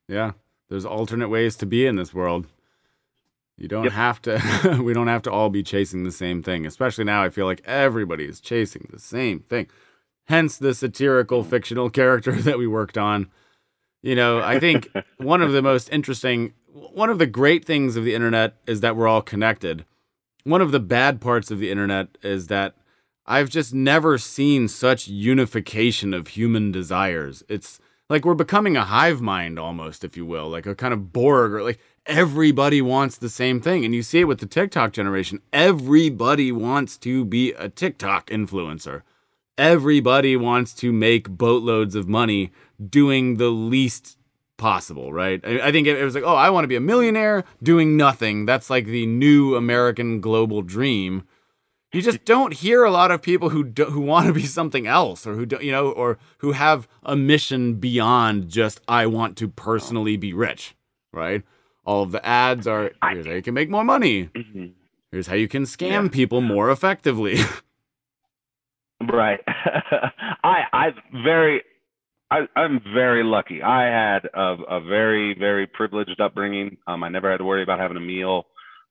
[0.09, 0.33] Yeah,
[0.71, 2.47] there's alternate ways to be in this world.
[3.59, 3.93] You don't Yep.
[3.93, 4.81] have to.
[4.83, 6.65] we don't have to all be chasing the same thing.
[6.65, 9.67] Especially now, I feel like everybody is chasing the same thing.
[10.29, 11.51] Hence the satirical mm.
[11.51, 13.29] fictional character that we worked on.
[14.03, 18.05] You know, I think one of the most interesting, one of the great things of
[18.05, 19.85] the internet is that we're all connected.
[20.45, 22.75] One of the bad parts of the internet is that
[23.27, 27.43] I've just never seen such unification of human desires.
[27.49, 31.13] It's like we're becoming a hive mind almost, if you will, like a kind of
[31.13, 31.79] Borg, or like
[32.09, 33.85] everybody wants the same thing.
[33.85, 35.41] And you see it with the TikTok generation.
[35.53, 39.03] Everybody wants to be a TikTok influencer.
[39.57, 42.51] Everybody wants to make boatloads of money
[42.85, 44.17] doing the least
[44.57, 45.45] possible, right?
[45.45, 48.47] I, think it, it was like, oh, I want to be a millionaire doing nothing.
[48.47, 51.25] That's like the new American global dream.
[51.93, 54.87] You just don't hear a lot of people who do, who want to be something
[54.87, 59.39] else, or who don't, you know, or who have a mission beyond just I want
[59.39, 60.77] to personally be rich,
[61.13, 61.43] right?
[61.89, 64.27] All of the ads are here's how you can make more money.
[64.37, 64.73] Mhm.
[65.11, 66.09] Here's how you can scam Yeah.
[66.11, 67.37] people more effectively.
[69.01, 69.41] Right.
[70.45, 70.87] I I
[71.25, 71.63] very
[72.31, 73.63] I, I'm very lucky.
[73.63, 76.77] I had a, a very very privileged upbringing.
[76.87, 78.45] Um, I never had to worry about having a meal,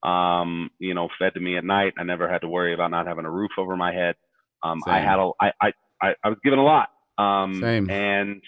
[0.03, 1.93] um, you know, fed to me at night.
[1.99, 4.15] I never had to worry about not having a roof over my head.
[4.63, 6.89] Um, I had a I, I I I was given a lot.
[7.17, 7.89] Um, Same.
[7.89, 8.41] And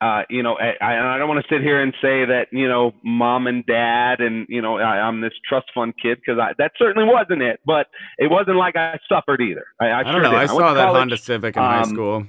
[0.00, 2.92] uh, you know, I, I don't want to sit here and say that you know,
[3.02, 6.72] mom and dad, and you know, I, I'm this trust fund kid because I that
[6.78, 7.60] certainly wasn't it.
[7.64, 7.86] But
[8.18, 9.64] it wasn't like I suffered either.
[9.80, 10.30] I, I, I sure don't know.
[10.32, 10.40] did.
[10.40, 10.98] I saw that college.
[10.98, 12.26] Honda Civic in high um, school.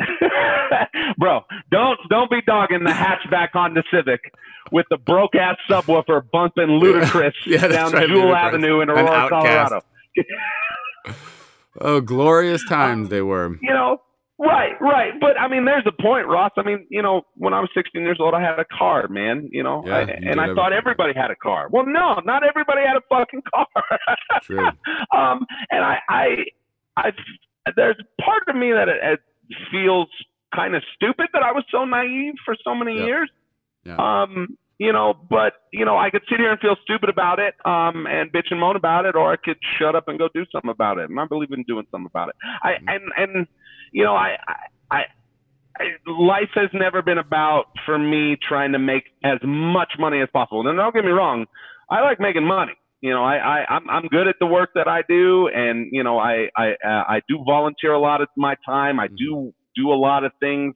[1.18, 4.20] Bro, don't don't be dogging the hatchback Honda Civic
[4.72, 8.36] with the broke ass subwoofer bumping Ludacris Yeah, down right, Jewell Ludacris.
[8.36, 9.80] Avenue in Aurora, Colorado.
[11.80, 13.56] Oh, glorious times they were.
[13.62, 14.00] You know,
[14.38, 15.12] right, right.
[15.20, 16.52] But I mean, there's a point, Ross.
[16.56, 19.48] I mean, you know, when I was 16 years old, I had a car, man.
[19.52, 21.68] You know, Yeah, I, you and I thought everybody had a car.
[21.70, 23.66] Well, no, not everybody had a fucking car.
[24.42, 24.66] True.
[25.16, 26.26] um, and I, I,
[26.96, 27.10] I,
[27.76, 29.20] there's part of me that it, it
[29.70, 30.08] feels
[30.54, 33.06] kind of stupid that I was so naive for so many Yeah.
[33.06, 33.30] years.
[33.84, 33.96] Yeah.
[33.96, 37.54] Um, you know, but you know, I could sit here and feel stupid about it,
[37.64, 40.44] um, and bitch and moan about it, or I could shut up and go do
[40.52, 41.10] something about it.
[41.10, 42.36] And I believe in doing something about it.
[42.62, 42.94] I Mhm.
[42.94, 43.46] and and
[43.92, 44.36] you know, I,
[44.90, 45.02] I,
[45.78, 50.28] I, life has never been about for me trying to make as much money as
[50.32, 50.66] possible.
[50.66, 51.46] And don't get me wrong,
[51.90, 52.74] I like making money.
[53.00, 56.02] You know, I, I I'm I'm good at the work that I do, and you
[56.02, 58.98] know, I I uh, I do volunteer a lot of my time.
[58.98, 60.74] I do do a lot of things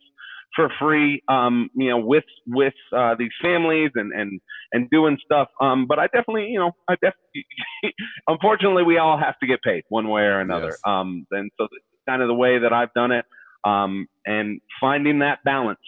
[0.55, 4.41] for free, um, you know, with with uh, these families and and
[4.73, 5.49] and doing stuff.
[5.61, 7.47] Um, but I definitely, you know, I definitely,
[8.29, 10.67] unfortunately, we all have to get paid one way or another.
[10.67, 10.81] Yes.
[10.87, 11.67] Um, and so
[12.09, 13.25] kind of the way that I've done it,
[13.65, 15.79] um, and finding that balance.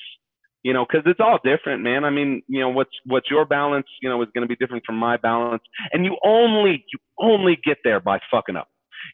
[0.62, 2.04] You know, because it's all different, man.
[2.04, 4.82] I mean, you know, what's what's your balance, you know, is going to be different
[4.86, 5.62] from my balance,
[5.92, 8.68] and you only you only get there by fucking up.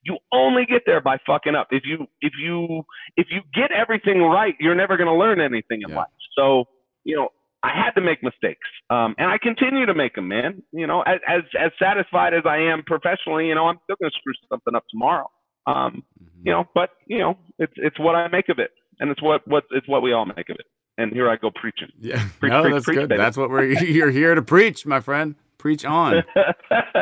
[0.05, 1.67] You only get there by fucking up.
[1.73, 2.85] If you if you
[3.17, 5.97] if you get everything right, you're never going to learn anything in Yeah.
[5.97, 6.09] life.
[6.39, 6.67] So,
[7.03, 7.31] you know,
[7.65, 10.63] I had to make mistakes, um, and I continue to make them, man.
[10.73, 14.13] You know, as as, as satisfied as I am professionally, you know, I'm still going
[14.13, 15.29] to screw something up tomorrow.
[15.67, 16.47] Um, Mhm.
[16.47, 19.47] you know, but you know, it's it's what I make of it, and it's what
[19.47, 20.67] what it's what we all make of it.
[20.99, 21.89] And here I go preaching.
[22.01, 22.23] Yeah.
[22.41, 23.09] Preach, no, preach, that's preach, good.
[23.09, 23.19] baby.
[23.19, 25.35] That's what we're you're here to preach, my friend.
[25.59, 26.25] Preach on.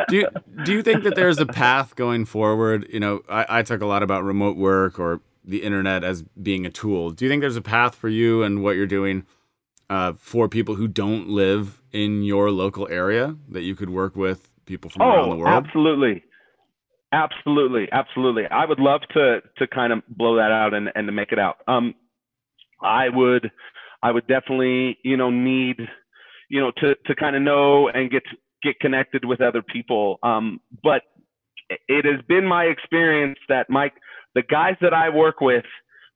[0.09, 0.27] do you,
[0.63, 2.85] do you think that there's a path going forward?
[2.91, 6.65] You know, I, I talk a lot about remote work or the internet as being
[6.65, 7.11] a tool.
[7.11, 9.25] Do you think there's a path for you and what you're doing
[9.89, 14.49] uh, for people who don't live in your local area that you could work with
[14.65, 15.65] people from around the Oh, world?
[15.65, 16.23] absolutely.
[17.11, 18.43] Absolutely, absolutely.
[18.45, 21.39] I would love to to kind of blow that out and, and to make it
[21.39, 21.57] out.
[21.67, 21.95] Um,
[22.81, 23.51] I would,
[24.03, 25.79] I would definitely, you know, need,
[26.49, 28.23] you know, to to kind of know and get
[28.61, 30.19] get connected with other people.
[30.21, 31.01] Um, but
[31.87, 33.93] it has been my experience that Mike,
[34.35, 35.65] the guys that I work with,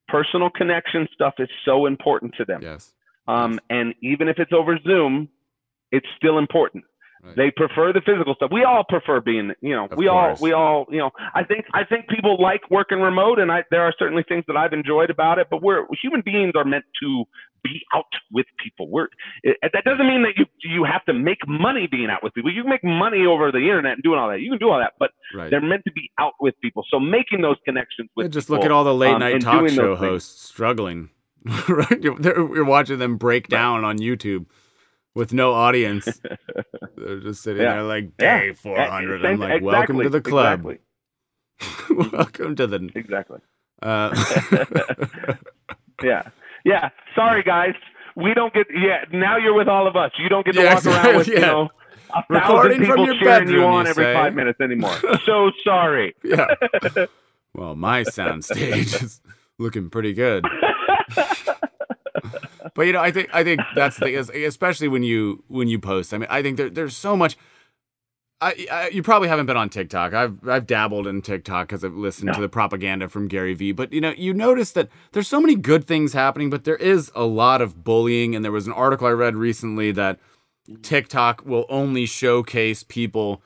[0.08, 2.62] personal connection stuff is so important to them.
[2.62, 2.94] Yes.
[3.28, 5.30] Um, and even if it's over Zoom,
[5.92, 6.84] it's still important.
[7.24, 7.36] Right.
[7.38, 8.52] They prefer the physical stuff.
[8.52, 10.38] We all prefer being, you know, Of we course.
[10.40, 13.64] all, we all, you know, I think, I think people like working remote and I,
[13.72, 16.84] there are certainly things that I've enjoyed about it, but we're human beings are meant
[17.02, 17.24] to
[17.64, 18.04] be out
[18.34, 18.90] with people.
[18.92, 19.08] We're,
[19.42, 22.52] it, that doesn't mean that you, you have to make money being out with people.
[22.54, 24.42] You can make money over the internet and doing all that.
[24.42, 25.50] You can do all that, but Right.
[25.50, 26.84] they're meant to be out with people.
[26.92, 29.36] So making those connections with Yeah, just people, look at all the late um, night
[29.36, 31.10] and talk show hosts struggling.
[31.70, 32.02] right?
[32.04, 34.46] You're, you're watching them break down on YouTube
[35.16, 36.06] with no audience.
[36.98, 37.74] they're just sitting Yeah.
[37.76, 38.40] there like Yeah.
[38.40, 39.26] day 400.
[39.26, 40.66] I'm like, welcome to the club.
[40.66, 42.12] Exactly.
[42.12, 42.90] welcome to the.
[42.96, 43.40] exactly.
[43.82, 44.14] Uh,
[46.04, 46.24] Yeah.
[46.66, 46.90] Yeah.
[47.16, 47.76] Sorry, guys.
[48.16, 48.68] We don't get.
[48.74, 49.06] Yeah.
[49.12, 50.12] Now you're with all of us.
[50.18, 51.46] You don't get to Yeah, walk around with exactly, you yeah.
[51.48, 51.70] know
[52.16, 54.14] a Recording from your cheering you bedroom, on you every say?
[54.14, 54.96] five minutes anymore.
[55.26, 56.14] so sorry.
[56.24, 56.48] yeah.
[57.56, 59.22] Well, my sound stage is
[59.60, 60.46] looking pretty good.
[62.76, 65.68] But you know, I think I think that's the thing, is- especially when you when
[65.68, 66.14] you post.
[66.14, 67.38] I mean, I think there, there's so much.
[68.42, 70.14] I, I you probably haven't been on TikTok.
[70.14, 73.72] I've I've dabbled in TikTok because I've listened to the propaganda from Gary Vee.
[73.72, 77.12] But you know, you notice that there's so many good things happening, but there is
[77.16, 78.36] a lot of bullying.
[78.36, 80.20] And there was an article I read recently that
[80.82, 83.42] TikTok will only showcase people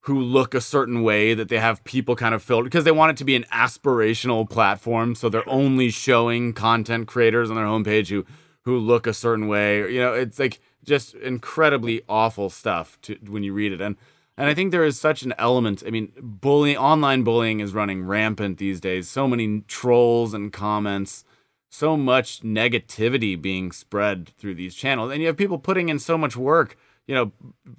[0.00, 3.10] who look a certain way that they have people kind of filtered because they want
[3.12, 8.08] it to be an aspirational platform so they're only showing content creators on their homepage
[8.08, 8.26] who
[8.64, 13.42] who look a certain way you know it's like just incredibly awful stuff to when
[13.42, 13.80] you read it.
[13.80, 13.96] And
[14.36, 18.04] and I think there is such an element I mean bullying online bullying is running
[18.04, 19.08] rampant these days.
[19.08, 21.24] So many trolls and comments
[21.70, 25.10] so much negativity being spread through these channels.
[25.10, 27.32] And you have people putting in so much work you know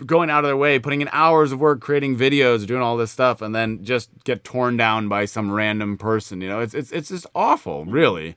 [0.05, 3.11] going out of their way putting in hours of work creating videos doing all this
[3.11, 6.59] stuff and then just get torn down by some random person you know?
[6.59, 8.35] It's it's it's just awful really.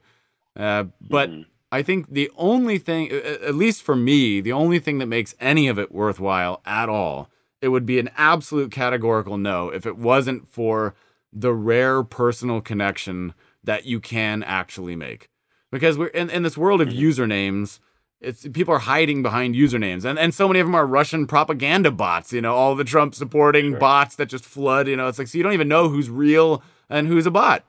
[0.56, 1.46] Uh, but Mhm.
[1.70, 5.68] I think the only thing, at least for me, the only thing that makes any
[5.68, 7.28] of it worthwhile at all,
[7.60, 10.94] it would be an absolute categorical no if it wasn't for
[11.32, 15.28] the rare personal connection that you can actually make.
[15.70, 16.98] Because we're in, in this world of mm-hmm.
[16.98, 17.80] usernames,
[18.20, 21.90] it's people are hiding behind usernames, and and so many of them are Russian propaganda
[21.90, 22.32] bots.
[22.32, 23.78] You know, all the Trump supporting Sure.
[23.78, 24.88] bots that just flood.
[24.88, 27.64] You know, it's like so you don't even know who's real and who's a bot.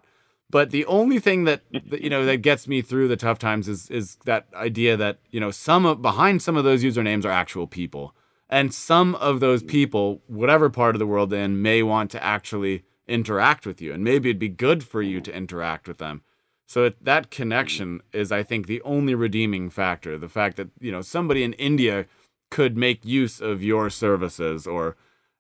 [0.52, 3.90] But the only thing that, you know that gets me through the tough times is
[3.90, 7.68] is that idea that you know some of, behind some of those usernames are actual
[7.68, 8.16] people,
[8.50, 9.68] and some of those mm.
[9.68, 13.94] people, whatever part of the world they're in, may want to actually interact with you,
[13.94, 15.24] and maybe it'd be good for you mm.
[15.26, 16.24] to interact with them.
[16.66, 17.30] So it, that mm.
[17.30, 20.18] connection is, I think, the only redeeming factor.
[20.18, 22.08] The fact that you know somebody in India
[22.50, 24.98] could make use of your services, or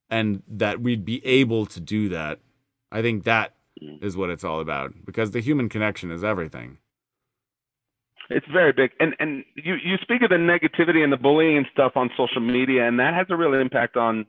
[0.07, 2.41] and that we'd be able to do that.
[2.91, 6.77] I think that is what it's all about because the human connection is everything.
[8.29, 11.65] It's very big, and and you you speak of the negativity and the bullying and
[11.71, 14.27] stuff on social media, and that has a real impact on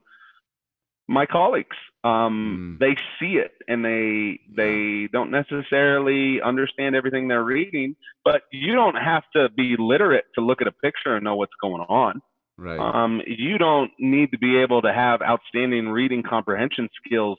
[1.07, 1.77] my colleagues.
[2.03, 2.79] Um, Mm.
[2.79, 7.95] They see it, and they they don't necessarily understand everything they're reading.
[8.25, 11.53] But you don't have to be literate to look at a picture and know what's
[11.61, 12.23] going on.
[12.57, 12.79] Right.
[12.79, 17.39] Um, you don't need to be able to have outstanding reading comprehension skills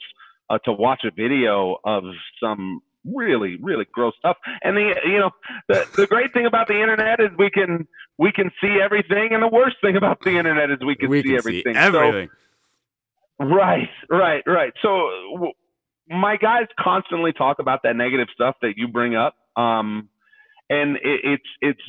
[0.52, 2.04] uh, to watch a video of
[2.44, 4.38] some really really gross stuff.
[4.64, 5.32] And the you know
[5.68, 7.88] the the great thing about the internet is we can
[8.18, 11.22] we can see everything, and the worst thing about the internet is we can we
[11.22, 11.74] see can everything.
[11.74, 12.30] see everything.
[13.40, 14.74] So, right, right, right.
[14.82, 15.54] So w-
[16.08, 20.10] my guys constantly talk about that negative stuff that you bring up, um,
[20.70, 21.82] and it, it's it's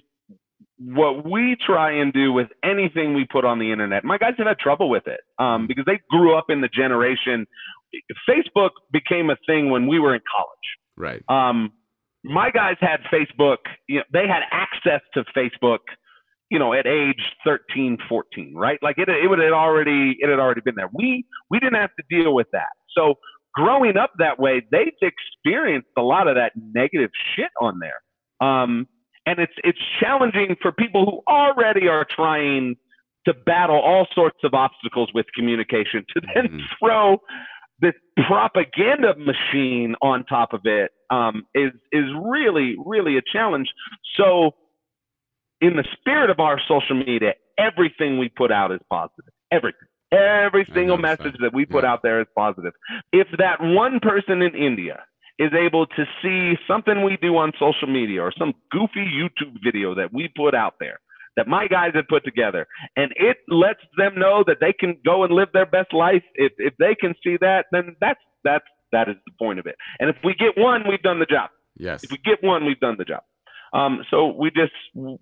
[0.79, 4.05] what we try and do with anything we put on the internet.
[4.05, 7.47] My guys have had trouble with it um, because they grew up in the generation.
[8.29, 10.69] Facebook became a thing when we were in college.
[10.97, 11.23] right.
[11.29, 11.73] Um,
[12.25, 13.57] my guys had Facebook,
[13.89, 15.79] you know, they had access to Facebook,
[16.51, 18.79] you know, at age 13, 14, right?
[18.81, 20.89] Like it, it would had already, it had already been there.
[20.93, 22.69] We, we didn't have to deal with that.
[22.97, 23.15] So
[23.55, 28.47] growing up that way, they've experienced a lot of that negative shit on there.
[28.47, 28.87] Um,
[29.27, 32.77] and it's, it's challenging for people who already are trying
[33.27, 36.61] to battle all sorts of obstacles with communication to then Mhm.
[36.79, 37.19] throw
[37.81, 37.95] this
[38.27, 43.69] propaganda machine on top of it um, is is really really a challenge.
[44.17, 44.53] So,
[45.61, 49.33] in the spirit of our social media, everything we put out is positive.
[49.51, 51.53] Everything, every single message that.
[51.53, 51.93] we put Yeah.
[51.93, 52.73] out there is positive.
[53.13, 55.05] If that one person in India
[55.39, 59.95] is able to see something we do on social media or some goofy YouTube video
[59.95, 60.99] that we put out there
[61.37, 62.67] that my guys have put together
[62.97, 66.53] and it lets them know that they can go and live their best life if
[66.59, 70.11] if they can see that then that's that's that is the point of it and
[70.11, 72.05] if we get one we've done the job Yes.
[72.05, 73.23] if we get one we've done the job
[73.75, 75.19] Um, so we just, you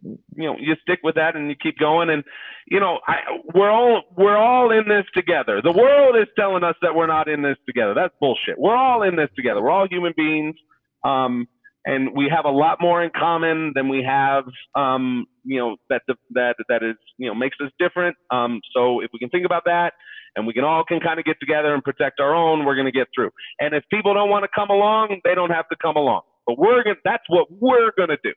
[0.49, 2.11] know, you stick with that and you keep going.
[2.11, 2.25] And,
[2.67, 3.19] you know, I,
[3.55, 5.63] we're all, we're all in this together.
[5.63, 7.95] The world is telling us that we're not in this together.
[7.95, 8.59] That's bullshit.
[8.59, 9.63] We're all in this together.
[9.63, 10.57] We're all human beings.
[11.05, 11.47] Um,
[11.85, 16.03] and we have a lot more in common than we have, um, you know, that,
[16.33, 18.17] that, that is, you know, makes us different.
[18.31, 19.93] Um, so if we can think about that
[20.37, 22.87] and we can all can kind of get together and protect our own, we're going
[22.87, 23.31] to get through.
[23.59, 26.23] And if people don't want to come along, they don't have to come along.
[26.47, 28.33] But we're going that's what we're going to do.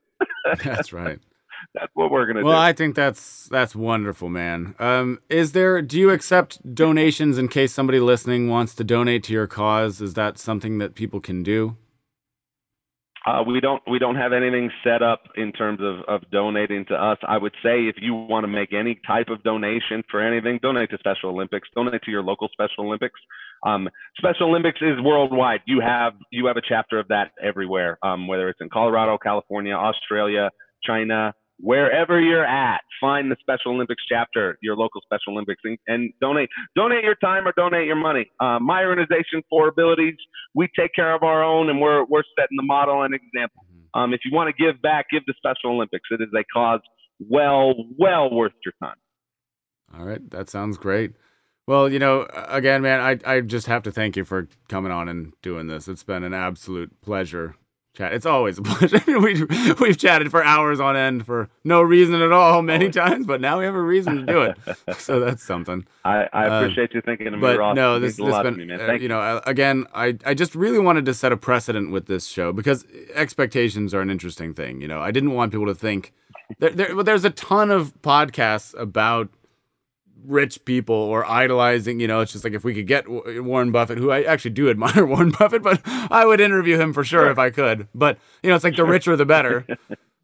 [0.63, 1.19] that's right.
[1.73, 2.55] That's what we're going to well, do.
[2.55, 4.75] Well, I think that's that's wonderful, man.
[4.79, 9.33] Um, is there do you accept donations in case somebody listening wants to donate to
[9.33, 10.01] your cause?
[10.01, 11.77] Is that something that people can do?
[13.25, 16.93] Uh, we don't we don't have anything set up in terms of, of donating to
[16.93, 17.17] us.
[17.25, 20.89] I would say if you want to make any type of donation for anything, donate
[20.89, 21.69] to Special Olympics.
[21.73, 23.19] Donate to your local Special Olympics.
[23.65, 25.61] Um, Special Olympics is worldwide.
[25.65, 29.73] You have you have a chapter of that everywhere, um, whether it's in Colorado, California,
[29.73, 30.49] Australia,
[30.83, 31.33] China,
[31.63, 36.49] wherever you're at, find the Special Olympics chapter, your local Special Olympics, and, and donate.
[36.75, 38.29] Donate your time or donate your money.
[38.39, 40.15] Uh, my organization, Four Abilities,
[40.53, 43.63] we take care of our own, and we're we're setting the model and example.
[43.71, 43.99] Mm-hmm.
[43.99, 46.09] Um, if you want to give back, give the Special Olympics.
[46.11, 46.81] It is a cause
[47.19, 48.97] well well worth your time.
[49.97, 51.13] All right, that sounds great.
[51.65, 55.07] Well, you know, again, man, I I just have to thank you for coming on
[55.07, 55.87] and doing this.
[55.87, 57.55] It's been an absolute pleasure
[57.93, 58.13] chat.
[58.13, 59.01] It's always a pleasure.
[59.19, 59.43] we
[59.79, 63.59] we've chatted for hours on end for no reason at all many times, but now
[63.59, 64.57] we have a reason to do it.
[64.97, 65.85] so that's something.
[66.03, 67.75] I, I uh, appreciate you thinking of me, but Ross.
[67.75, 71.13] No, this, has been, me, uh, you know, again, I, I just really wanted to
[71.13, 74.81] set a precedent with this show because expectations are an interesting thing.
[74.81, 76.13] You know, I didn't want people to think
[76.59, 79.29] there, there, there's a ton of podcasts about
[80.25, 83.97] rich people or idolizing, you know, it's just like if we could get Warren Buffett,
[83.97, 87.39] who I actually do admire Warren Buffett, but I would interview him for sure, if
[87.39, 87.87] I could.
[87.93, 89.65] But, you know, it's like the richer the better.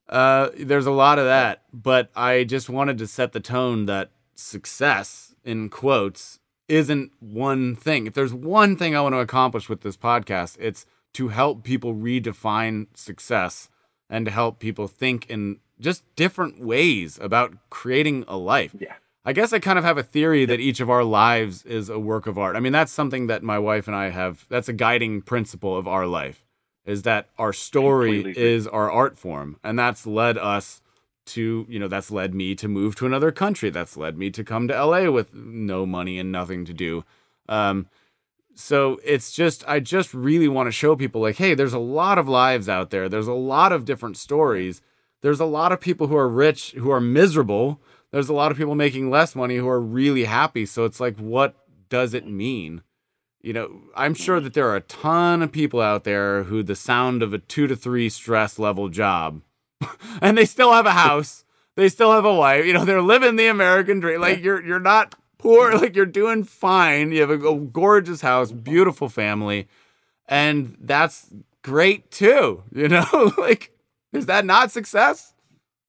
[0.09, 1.61] Uh, there's a lot of that.
[1.71, 8.07] But I just wanted to set the tone that success, in quotes, isn't one thing.
[8.07, 11.93] If there's one thing I want to accomplish with this podcast, it's to help people
[11.93, 13.69] redefine success
[14.09, 18.75] and to help people think in just different ways about creating a life.
[18.77, 18.95] Yeah.
[19.25, 21.99] I guess I kind of have a theory that each of our lives is a
[21.99, 22.55] work of art.
[22.55, 25.87] I mean, that's something that my wife and I have, that's a guiding principle of
[25.87, 26.45] our life,
[26.85, 29.57] is that our story is our art form.
[29.63, 30.81] And that's led us
[31.27, 33.69] to, you know, that's led me to move to another country.
[33.69, 37.03] That's led me to come to LA with no money and nothing to do.
[37.49, 37.87] Um,
[38.55, 42.17] so it's just, I just really want to show people, like, hey, there's a lot
[42.17, 44.81] of lives out there, there's a lot of different stories.
[45.21, 47.81] There's a lot of people who are rich, who are miserable
[48.11, 50.65] there's a lot of people making less money who are really happy.
[50.65, 51.55] So it's like, what
[51.89, 52.81] does it mean?
[53.41, 56.75] You know, I'm sure that there are a ton of people out there who the
[56.75, 59.41] sound of a two to three stress level job,
[60.21, 61.45] and they still have a house,
[61.75, 62.65] they still have a wife.
[62.65, 64.19] You know, they're living the American dream.
[64.19, 65.73] Like you're you're not poor.
[65.79, 67.13] Like you're doing fine.
[67.13, 69.69] You have a, a gorgeous house, beautiful family,
[70.27, 72.63] and that's great too.
[72.73, 73.71] You know, like
[74.11, 75.33] is that not success?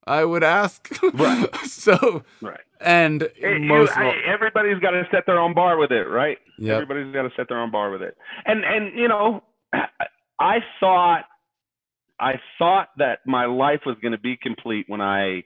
[0.07, 0.89] I would ask.
[1.15, 1.55] Right.
[1.65, 2.25] so.
[2.41, 2.61] Right.
[2.81, 6.39] And it, most you, I, everybody's got to set their own bar with it, right?
[6.59, 6.83] Yep.
[6.83, 8.17] Everybody's got to set their own bar with it.
[8.47, 9.43] And and you know,
[10.41, 11.25] I thought
[12.19, 15.43] I thought that my life was going to be complete when I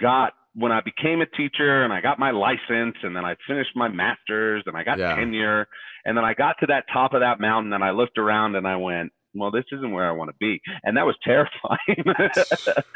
[0.00, 3.70] got when I became a teacher and I got my license and then I finished
[3.74, 5.16] my master's and I got yeah.
[5.16, 5.66] tenure
[6.04, 8.66] and then I got to that top of that mountain and I looked around and
[8.66, 10.60] I went, well, this isn't where I want to be.
[10.82, 12.04] And that was terrifying.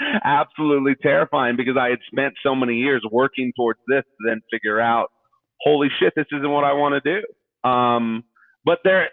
[0.25, 4.81] Absolutely terrifying because I had spent so many years working towards this to then figure
[4.81, 5.11] out,
[5.61, 7.69] holy shit, this isn't what I want to do.
[7.69, 8.25] Um,
[8.65, 9.09] but there,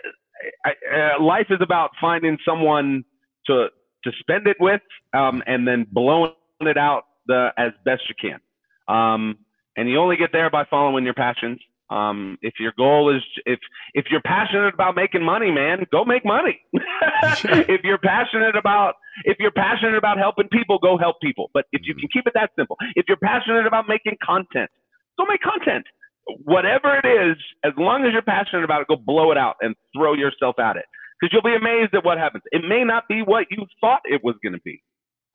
[0.63, 3.03] I, uh, life is about finding someone
[3.47, 3.67] to,
[4.03, 4.81] to spend it with
[5.13, 8.39] um, and then blowing it out the, as best you can.
[8.87, 9.39] Um,
[9.75, 11.59] and you only get there by following your passions.
[11.89, 13.59] Um, if your goal is if
[13.93, 16.59] if you're passionate about making money, man, go make money.
[16.73, 21.51] if you're passionate about if you're passionate about helping people, go help people.
[21.53, 24.69] But if you can keep it that simple, if you're passionate about making content,
[25.19, 25.85] go make content.
[26.43, 29.75] Whatever it is, as long as you're passionate about it, go blow it out and
[29.95, 30.85] throw yourself at it.
[31.21, 32.43] Because you'll be amazed at what happens.
[32.51, 34.81] It may not be what you thought it was going to be,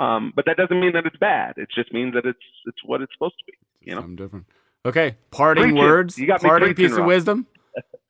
[0.01, 1.55] um, but that doesn't mean that it's bad.
[1.59, 3.88] It just means that it's it's what it's supposed to be.
[3.88, 4.46] You know, something different.
[4.84, 6.18] Okay, parting words.
[6.18, 7.46] You got parting piece of wisdom.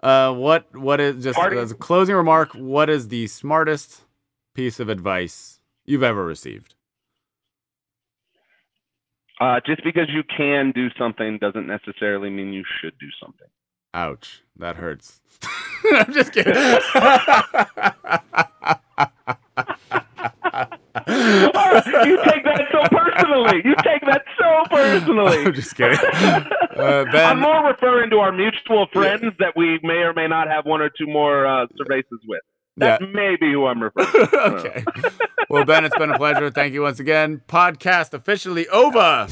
[0.03, 1.59] Uh, what what is just parting.
[1.59, 2.55] as a closing remark?
[2.55, 4.01] What is the smartest
[4.55, 6.75] piece of advice you've ever received?
[9.39, 13.49] Uh, just because you can do something doesn't necessarily mean you should do something.
[13.93, 15.21] Ouch, that hurts.
[15.93, 16.55] I'm just kidding.
[21.11, 23.63] All you take that so personally.
[23.65, 25.39] You take that so personally.
[25.47, 25.99] I'm just kidding.
[25.99, 30.49] Uh, ben, I'm more referring to our mutual friends that we may or may not
[30.49, 32.41] have one or two more uh, cervezas with.
[32.77, 33.07] That yeah.
[33.09, 34.39] may be who I'm referring to.
[34.41, 34.85] okay.
[35.49, 36.51] Well, Ben, it's been a pleasure.
[36.51, 37.43] Thank you once again.
[37.49, 39.27] Podcast officially over.